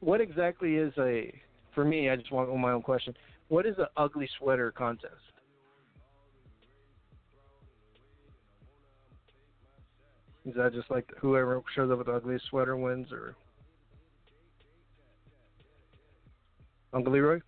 What 0.01 0.21
exactly 0.23 0.77
is 0.77 0.93
a, 0.99 1.35
for 1.75 1.85
me, 1.85 2.09
I 2.09 2.17
just 2.17 2.33
want 2.33 2.55
my 2.57 2.73
own 2.73 2.83
question, 2.83 3.15
what 3.49 3.67
is 3.67 3.77
an 3.79 3.87
ugly 3.97 4.29
sweater 4.39 4.71
contest? 4.71 5.15
Is 10.47 10.55
that 10.57 10.73
just 10.75 10.91
like 10.91 11.11
whoever 11.19 11.63
shows 11.75 11.91
up 11.91 11.99
with 11.99 12.07
the 12.07 12.15
ugliest 12.15 12.47
sweater 12.51 12.77
wins, 12.77 13.11
or 13.13 13.35
Uncle 16.93 17.13
Leroy? 17.13 17.41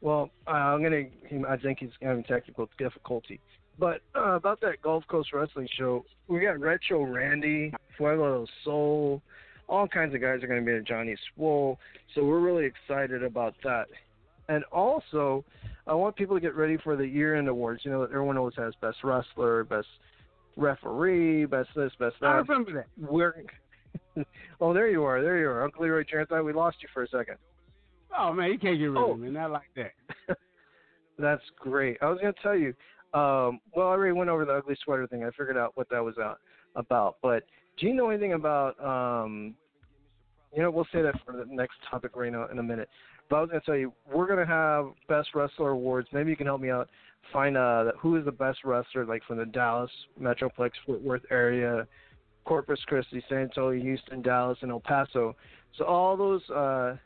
Well, 0.00 0.30
uh, 0.46 0.50
I'm 0.50 0.82
gonna. 0.82 1.04
I 1.48 1.56
think 1.56 1.80
he's 1.80 1.90
having 2.00 2.24
technical 2.24 2.68
difficulty. 2.78 3.40
But 3.78 4.02
uh, 4.14 4.34
about 4.34 4.60
that 4.60 4.82
Gulf 4.82 5.04
Coast 5.08 5.32
Wrestling 5.32 5.68
show, 5.76 6.04
we 6.28 6.40
got 6.40 6.60
Retro 6.60 7.02
Randy, 7.02 7.72
Fuego 7.96 8.46
Sol, 8.62 9.22
all 9.70 9.86
kinds 9.86 10.14
of 10.14 10.20
guys 10.20 10.42
are 10.42 10.46
going 10.46 10.64
to 10.64 10.66
be 10.66 10.76
at 10.76 10.84
Johnny 10.84 11.16
Swole. 11.34 11.78
So 12.14 12.24
we're 12.24 12.40
really 12.40 12.66
excited 12.66 13.22
about 13.22 13.54
that. 13.64 13.86
And 14.48 14.64
also, 14.64 15.44
I 15.86 15.94
want 15.94 16.16
people 16.16 16.36
to 16.36 16.40
get 16.40 16.56
ready 16.56 16.76
for 16.76 16.96
the 16.96 17.06
year-end 17.06 17.48
awards. 17.48 17.82
You 17.84 17.92
know, 17.92 18.02
everyone 18.02 18.36
always 18.36 18.56
has 18.56 18.74
best 18.82 18.98
wrestler, 19.04 19.64
best 19.64 19.86
referee, 20.56 21.46
best 21.46 21.68
this, 21.74 21.92
best 21.98 22.16
that. 22.20 22.26
I 22.26 22.36
remember 22.36 22.72
that. 22.72 22.86
We're 23.10 23.44
oh, 24.60 24.72
there 24.72 24.88
you 24.88 25.02
are, 25.04 25.22
there 25.22 25.38
you 25.38 25.48
are, 25.48 25.64
Uncle 25.64 25.82
Leroy 25.84 26.04
Jr. 26.04 26.20
I 26.20 26.24
thought 26.24 26.44
we 26.44 26.52
lost 26.52 26.78
you 26.82 26.88
for 26.92 27.02
a 27.02 27.08
second. 27.08 27.36
Oh 28.16 28.32
man, 28.32 28.50
you 28.50 28.58
can't 28.58 28.78
get 28.78 28.84
rid 28.86 28.96
Oh. 28.98 29.12
of 29.12 29.18
me, 29.18 29.30
not 29.30 29.50
like 29.50 29.70
that. 29.76 29.92
That's 31.18 31.42
great. 31.58 31.98
I 32.00 32.06
was 32.08 32.18
going 32.20 32.32
to 32.34 32.40
tell 32.42 32.56
you. 32.56 32.68
Um, 33.12 33.60
well, 33.74 33.88
I 33.88 33.90
already 33.92 34.12
went 34.12 34.30
over 34.30 34.44
the 34.44 34.52
ugly 34.52 34.76
sweater 34.84 35.06
thing. 35.06 35.24
I 35.24 35.30
figured 35.30 35.56
out 35.56 35.72
what 35.76 35.88
that 35.90 36.02
was 36.02 36.16
out, 36.18 36.38
about. 36.76 37.16
But 37.22 37.42
do 37.78 37.86
you 37.86 37.94
know 37.94 38.08
anything 38.10 38.32
about? 38.34 38.78
Um, 38.84 39.54
you 40.54 40.62
know, 40.62 40.70
we'll 40.70 40.86
say 40.92 41.02
that 41.02 41.14
for 41.24 41.32
the 41.36 41.44
next 41.48 41.74
topic 41.90 42.12
right 42.16 42.32
now 42.32 42.46
in 42.50 42.58
a 42.58 42.62
minute. 42.62 42.88
But 43.30 43.36
I 43.36 43.40
was 43.42 43.50
to 43.52 43.60
tell 43.60 43.76
you, 43.76 43.92
we're 44.12 44.26
going 44.26 44.40
to 44.40 44.52
have 44.52 44.86
best 45.08 45.28
wrestler 45.36 45.70
awards. 45.70 46.08
Maybe 46.12 46.30
you 46.30 46.36
can 46.36 46.46
help 46.46 46.60
me 46.60 46.70
out. 46.70 46.90
Find 47.32 47.56
uh, 47.56 47.92
who 47.96 48.16
is 48.16 48.24
the 48.24 48.32
best 48.32 48.64
wrestler, 48.64 49.06
like 49.06 49.22
from 49.24 49.38
the 49.38 49.46
Dallas 49.46 49.90
Metroplex, 50.20 50.72
Fort 50.84 51.00
Worth 51.00 51.22
area, 51.30 51.86
Corpus 52.44 52.80
Christi, 52.86 53.22
San 53.28 53.38
Antonio, 53.38 53.80
Houston, 53.80 54.20
Dallas, 54.20 54.58
and 54.62 54.72
El 54.72 54.80
Paso. 54.80 55.36
So 55.78 55.84
all 55.84 56.16
those 56.16 56.48
uh, 56.50 56.96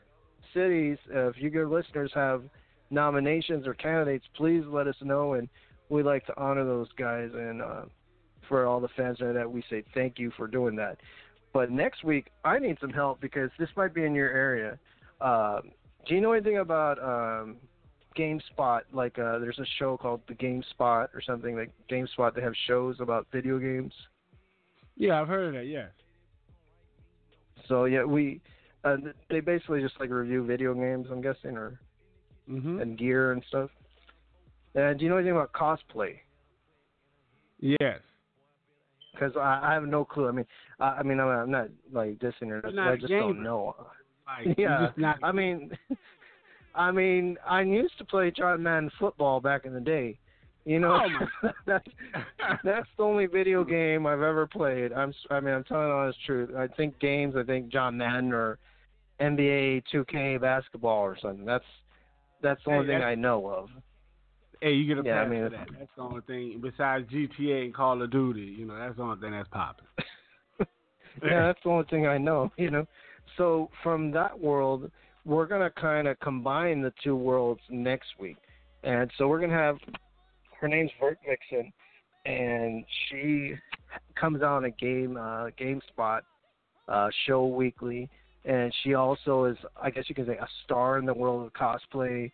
cities, 0.51 0.97
uh, 1.13 1.29
if 1.29 1.35
you 1.37 1.51
good 1.51 1.69
listeners 1.69 2.11
have 2.15 2.41
nominations 2.89 3.67
or 3.67 3.75
candidates, 3.75 4.25
please 4.35 4.63
let 4.65 4.87
us 4.87 4.95
know, 5.01 5.33
and 5.33 5.47
we 5.89 6.01
like 6.01 6.25
to 6.25 6.33
honor 6.41 6.65
those 6.65 6.87
guys. 6.97 7.29
And 7.35 7.61
uh, 7.61 7.81
for 8.49 8.65
all 8.65 8.79
the 8.79 8.89
fans 8.97 9.17
there, 9.19 9.33
that 9.33 9.51
we 9.51 9.63
say 9.69 9.83
thank 9.93 10.17
you 10.17 10.31
for 10.35 10.47
doing 10.47 10.75
that. 10.77 10.97
But 11.53 11.69
next 11.69 12.03
week, 12.03 12.31
I 12.43 12.57
need 12.57 12.77
some 12.81 12.89
help 12.89 13.21
because 13.21 13.51
this 13.59 13.69
might 13.77 13.93
be 13.93 14.05
in 14.05 14.15
your 14.15 14.29
area. 14.29 14.79
Uh, 15.21 15.61
do 16.07 16.15
you 16.15 16.21
know 16.21 16.31
anything 16.33 16.57
about 16.59 16.97
um, 16.99 17.57
GameSpot? 18.17 18.81
Like, 18.93 19.17
uh, 19.19 19.39
there's 19.39 19.59
a 19.59 19.65
show 19.79 19.97
called 19.97 20.21
the 20.27 20.33
GameSpot 20.35 21.07
or 21.13 21.21
something 21.25 21.55
like 21.55 21.71
GameSpot. 21.91 22.33
They 22.35 22.41
have 22.41 22.53
shows 22.67 22.97
about 22.99 23.27
video 23.31 23.59
games. 23.59 23.93
Yeah, 24.95 25.21
I've 25.21 25.27
heard 25.27 25.47
of 25.47 25.53
that. 25.53 25.67
Yeah. 25.67 25.87
So 27.67 27.85
yeah, 27.85 28.03
we 28.03 28.41
uh, 28.83 28.97
they 29.29 29.39
basically 29.39 29.81
just 29.81 29.99
like 29.99 30.09
review 30.09 30.45
video 30.45 30.73
games. 30.73 31.07
I'm 31.11 31.21
guessing, 31.21 31.57
or 31.57 31.79
Mhm. 32.49 32.79
and 32.81 32.95
gear 32.97 33.31
and 33.31 33.43
stuff. 33.47 33.71
And 34.75 34.99
do 34.99 35.03
you 35.05 35.09
know 35.09 35.17
anything 35.17 35.35
about 35.35 35.51
cosplay? 35.53 36.17
Yes. 37.59 38.01
because 39.13 39.35
I, 39.37 39.59
I 39.63 39.73
have 39.73 39.83
no 39.87 40.03
clue. 40.05 40.27
I 40.27 40.31
mean, 40.31 40.45
I, 40.79 40.85
I 40.99 41.03
mean, 41.03 41.19
I'm, 41.19 41.27
I'm 41.29 41.49
not 41.51 41.69
like 41.91 42.19
dissing 42.19 42.49
not 42.73 42.91
I 42.91 42.95
just 42.97 43.07
gamer. 43.07 43.21
don't 43.21 43.41
know. 43.43 43.75
Like, 44.27 44.57
yeah, 44.57 44.91
not. 44.97 45.17
I 45.23 45.31
mean, 45.31 45.71
I 46.75 46.91
mean, 46.91 47.37
I 47.47 47.61
used 47.61 47.97
to 47.99 48.05
play 48.05 48.31
John 48.31 48.63
Madden 48.63 48.91
football 48.99 49.39
back 49.39 49.65
in 49.65 49.73
the 49.73 49.79
day. 49.79 50.17
You 50.65 50.79
know, 50.79 50.99
Oh, 51.43 51.49
that's 51.65 51.87
that's 52.63 52.87
the 52.97 53.03
only 53.03 53.27
video 53.27 53.63
game 53.65 54.05
I've 54.07 54.21
ever 54.21 54.47
played. 54.47 54.91
I'm, 54.93 55.13
I 55.29 55.39
mean, 55.39 55.53
I'm 55.53 55.63
telling 55.63 55.87
the 55.87 55.93
honest 55.93 56.19
truth. 56.25 56.49
I 56.57 56.67
think 56.67 56.99
games. 56.99 57.35
I 57.37 57.43
think 57.43 57.69
John 57.71 57.97
Madden 57.97 58.33
or 58.33 58.57
NBA 59.21 59.83
2K 59.93 60.37
basketball 60.41 61.01
or 61.01 61.17
something. 61.21 61.45
That's 61.45 61.63
that's 62.41 62.61
the 62.65 62.71
Hey, 62.71 62.75
only 62.77 62.87
thing 62.87 63.01
I 63.03 63.15
know 63.15 63.47
of. 63.47 63.69
Hey, 64.61 64.71
you 64.73 64.87
get 64.87 64.97
a 64.97 65.03
Yeah, 65.05 65.19
I 65.21 65.29
mean, 65.29 65.43
for 65.43 65.49
that. 65.51 65.67
That's 65.77 65.91
the 65.95 66.01
only 66.01 66.21
thing 66.21 66.59
besides 66.61 67.07
GTA 67.11 67.65
and 67.65 67.73
Call 67.73 68.01
of 68.01 68.09
Duty. 68.11 68.55
You 68.57 68.65
know, 68.65 68.77
that's 68.77 68.95
the 68.97 69.03
only 69.03 69.19
thing 69.19 69.31
that's 69.31 69.49
popping. 69.49 69.85
yeah, 71.21 71.47
that's 71.47 71.59
the 71.63 71.69
only 71.69 71.85
thing 71.89 72.07
I 72.07 72.17
know, 72.17 72.51
you 72.57 72.71
know. 72.71 72.85
So 73.37 73.69
from 73.83 74.11
that 74.11 74.37
world, 74.39 74.91
we're 75.25 75.47
gonna 75.47 75.71
kind 75.71 76.07
of 76.07 76.19
combine 76.19 76.81
the 76.81 76.93
two 77.03 77.15
worlds 77.15 77.61
next 77.69 78.07
week, 78.19 78.37
and 78.83 79.09
so 79.17 79.27
we're 79.27 79.39
gonna 79.39 79.53
have 79.53 79.77
her 80.59 80.67
name's 80.67 80.91
Vert 80.99 81.17
Vixen, 81.27 81.71
and 82.25 82.85
she 83.09 83.55
comes 84.19 84.41
on 84.41 84.65
a 84.65 84.71
game 84.71 85.17
uh, 85.17 85.49
GameSpot 85.59 86.21
uh, 86.87 87.09
show 87.25 87.47
weekly, 87.47 88.09
and 88.45 88.73
she 88.83 88.93
also 88.93 89.45
is, 89.45 89.57
I 89.81 89.89
guess 89.89 90.05
you 90.07 90.15
can 90.15 90.25
say, 90.25 90.37
a 90.37 90.47
star 90.63 90.97
in 90.97 91.05
the 91.05 91.13
world 91.13 91.45
of 91.45 91.53
cosplay. 91.53 92.31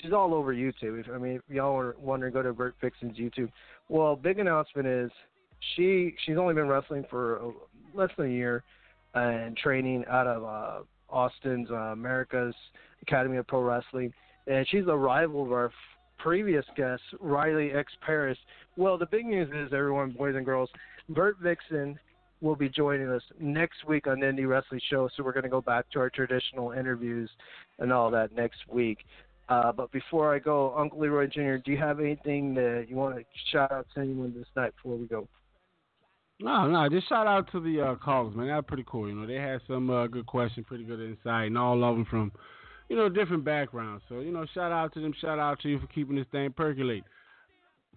She's 0.00 0.12
all 0.12 0.34
over 0.34 0.54
YouTube. 0.54 1.00
If, 1.00 1.06
I 1.12 1.18
mean, 1.18 1.36
if 1.36 1.42
y'all 1.54 1.78
are 1.78 1.96
wondering, 1.98 2.32
go 2.32 2.42
to 2.42 2.52
Vert 2.52 2.74
Vixen's 2.80 3.16
YouTube. 3.18 3.50
Well, 3.88 4.16
big 4.16 4.38
announcement 4.38 4.86
is 4.86 5.10
she 5.74 6.14
she's 6.24 6.36
only 6.36 6.54
been 6.54 6.68
wrestling 6.68 7.04
for 7.10 7.40
uh, 7.40 7.50
less 7.94 8.10
than 8.16 8.26
a 8.26 8.30
year 8.30 8.62
and 9.14 9.56
training 9.56 10.04
out 10.08 10.26
of 10.26 10.44
uh, 10.44 10.82
Austin's 11.08 11.70
uh, 11.70 11.92
America's 11.92 12.54
Academy 13.02 13.36
of 13.38 13.46
Pro 13.46 13.62
Wrestling, 13.62 14.12
and 14.46 14.66
she's 14.68 14.86
a 14.86 14.96
rival 14.96 15.44
of 15.44 15.52
our 15.52 15.70
previous 16.18 16.64
guest, 16.76 17.02
Riley 17.20 17.72
X 17.72 17.92
Paris. 18.04 18.38
Well, 18.76 18.98
the 18.98 19.06
big 19.06 19.26
news 19.26 19.48
is, 19.54 19.72
everyone, 19.72 20.12
boys 20.12 20.36
and 20.36 20.44
girls, 20.44 20.68
Vert 21.08 21.38
Vixen 21.42 21.98
will 22.40 22.56
be 22.56 22.68
joining 22.68 23.08
us 23.08 23.22
next 23.38 23.86
week 23.86 24.06
on 24.06 24.20
the 24.20 24.26
Indie 24.26 24.48
Wrestling 24.48 24.80
Show. 24.88 25.08
So 25.16 25.22
we're 25.22 25.32
going 25.32 25.44
to 25.44 25.50
go 25.50 25.60
back 25.60 25.90
to 25.90 25.98
our 26.00 26.10
traditional 26.10 26.72
interviews 26.72 27.30
and 27.78 27.92
all 27.92 28.10
that 28.10 28.34
next 28.34 28.60
week. 28.68 28.98
Uh, 29.48 29.72
but 29.72 29.90
before 29.92 30.34
I 30.34 30.38
go, 30.38 30.72
Uncle 30.76 31.00
Leroy 31.00 31.26
Jr., 31.26 31.56
do 31.56 31.72
you 31.72 31.78
have 31.78 32.00
anything 32.00 32.54
that 32.54 32.86
you 32.88 32.96
want 32.96 33.16
to 33.16 33.24
shout 33.50 33.72
out 33.72 33.86
to 33.94 34.00
anyone 34.00 34.32
this 34.36 34.46
night 34.56 34.72
before 34.76 34.96
we 34.96 35.06
go? 35.06 35.26
No, 36.40 36.66
no, 36.66 36.88
just 36.88 37.08
shout 37.08 37.26
out 37.26 37.50
to 37.52 37.60
the 37.60 37.80
uh, 37.80 37.94
callers, 37.96 38.34
man. 38.34 38.46
That 38.48 38.56
was 38.56 38.64
pretty 38.66 38.84
cool. 38.86 39.08
You 39.08 39.14
know, 39.14 39.26
they 39.26 39.34
had 39.34 39.60
some 39.66 39.90
uh, 39.90 40.06
good 40.06 40.26
questions, 40.26 40.66
pretty 40.68 40.84
good 40.84 41.00
insight, 41.00 41.48
and 41.48 41.58
all 41.58 41.84
of 41.84 41.94
them 41.96 42.06
from, 42.08 42.32
you 42.88 42.96
know, 42.96 43.08
different 43.08 43.44
backgrounds. 43.44 44.02
So, 44.08 44.20
you 44.20 44.32
know, 44.32 44.46
shout 44.54 44.72
out 44.72 44.94
to 44.94 45.00
them. 45.00 45.12
Shout 45.20 45.38
out 45.38 45.60
to 45.60 45.68
you 45.68 45.78
for 45.78 45.86
keeping 45.88 46.16
this 46.16 46.26
thing 46.32 46.52
percolate. 46.56 47.04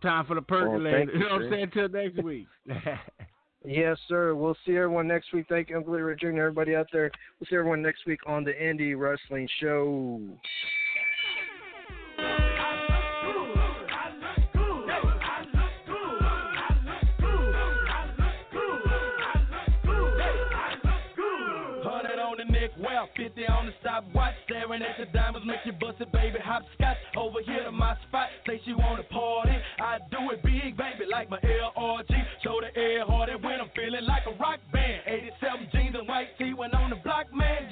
Time 0.01 0.25
for 0.25 0.35
the 0.35 0.41
percolate. 0.41 0.93
thank 0.93 1.09
you, 1.13 1.19
you 1.19 1.29
know 1.29 1.35
what 1.35 1.43
I'm 1.43 1.51
saying? 1.51 1.71
Till 1.73 1.89
next 1.89 2.23
week. 2.23 2.47
Yes, 3.65 3.97
sir. 4.09 4.35
We'll 4.35 4.57
see 4.65 4.75
everyone 4.75 5.07
next 5.07 5.31
week. 5.33 5.45
Thank 5.47 5.69
you, 5.69 5.77
Uncle 5.77 5.93
Leroy 5.93 6.15
Jr. 6.19 6.27
Everybody 6.27 6.75
out 6.75 6.87
there. 6.91 7.09
We'll 7.39 7.47
see 7.49 7.55
everyone 7.55 7.81
next 7.81 8.05
week 8.05 8.19
on 8.27 8.43
the 8.43 8.51
Indie 8.51 8.99
Wrestling 8.99 9.47
Show. 9.61 10.19
Well, 23.17 23.27
50 23.27 23.45
on 23.47 23.65
the 23.67 23.73
stopwatch. 23.81 24.33
Staring 24.45 24.81
at 24.81 24.97
the 24.99 25.05
diamonds, 25.11 25.47
make 25.47 25.59
you 25.65 25.73
bust 25.73 25.99
it, 25.99 26.11
baby. 26.11 26.37
Hopscotch 26.43 26.97
over 27.17 27.39
here 27.45 27.63
to 27.63 27.71
my 27.71 27.95
spot. 28.07 28.27
Say 28.47 28.61
she 28.65 28.73
wanna 28.73 29.03
party. 29.03 29.55
I 29.79 29.99
do 30.11 30.31
it 30.31 30.43
big, 30.43 30.77
baby, 30.77 31.05
like 31.09 31.29
my 31.29 31.39
LRG. 31.39 32.11
Show 32.43 32.59
the 32.61 32.79
air 32.79 33.05
harder 33.05 33.37
when 33.37 33.61
I'm 33.61 33.69
feeling 33.75 34.05
like 34.05 34.23
a 34.27 34.33
rock 34.39 34.59
band. 34.71 35.01
87 35.05 35.67
jeans 35.71 35.95
and 35.95 36.07
white 36.07 36.37
tee 36.37 36.53
when 36.53 36.73
on 36.73 36.89
the 36.89 36.97
block, 36.97 37.33
man. 37.33 37.69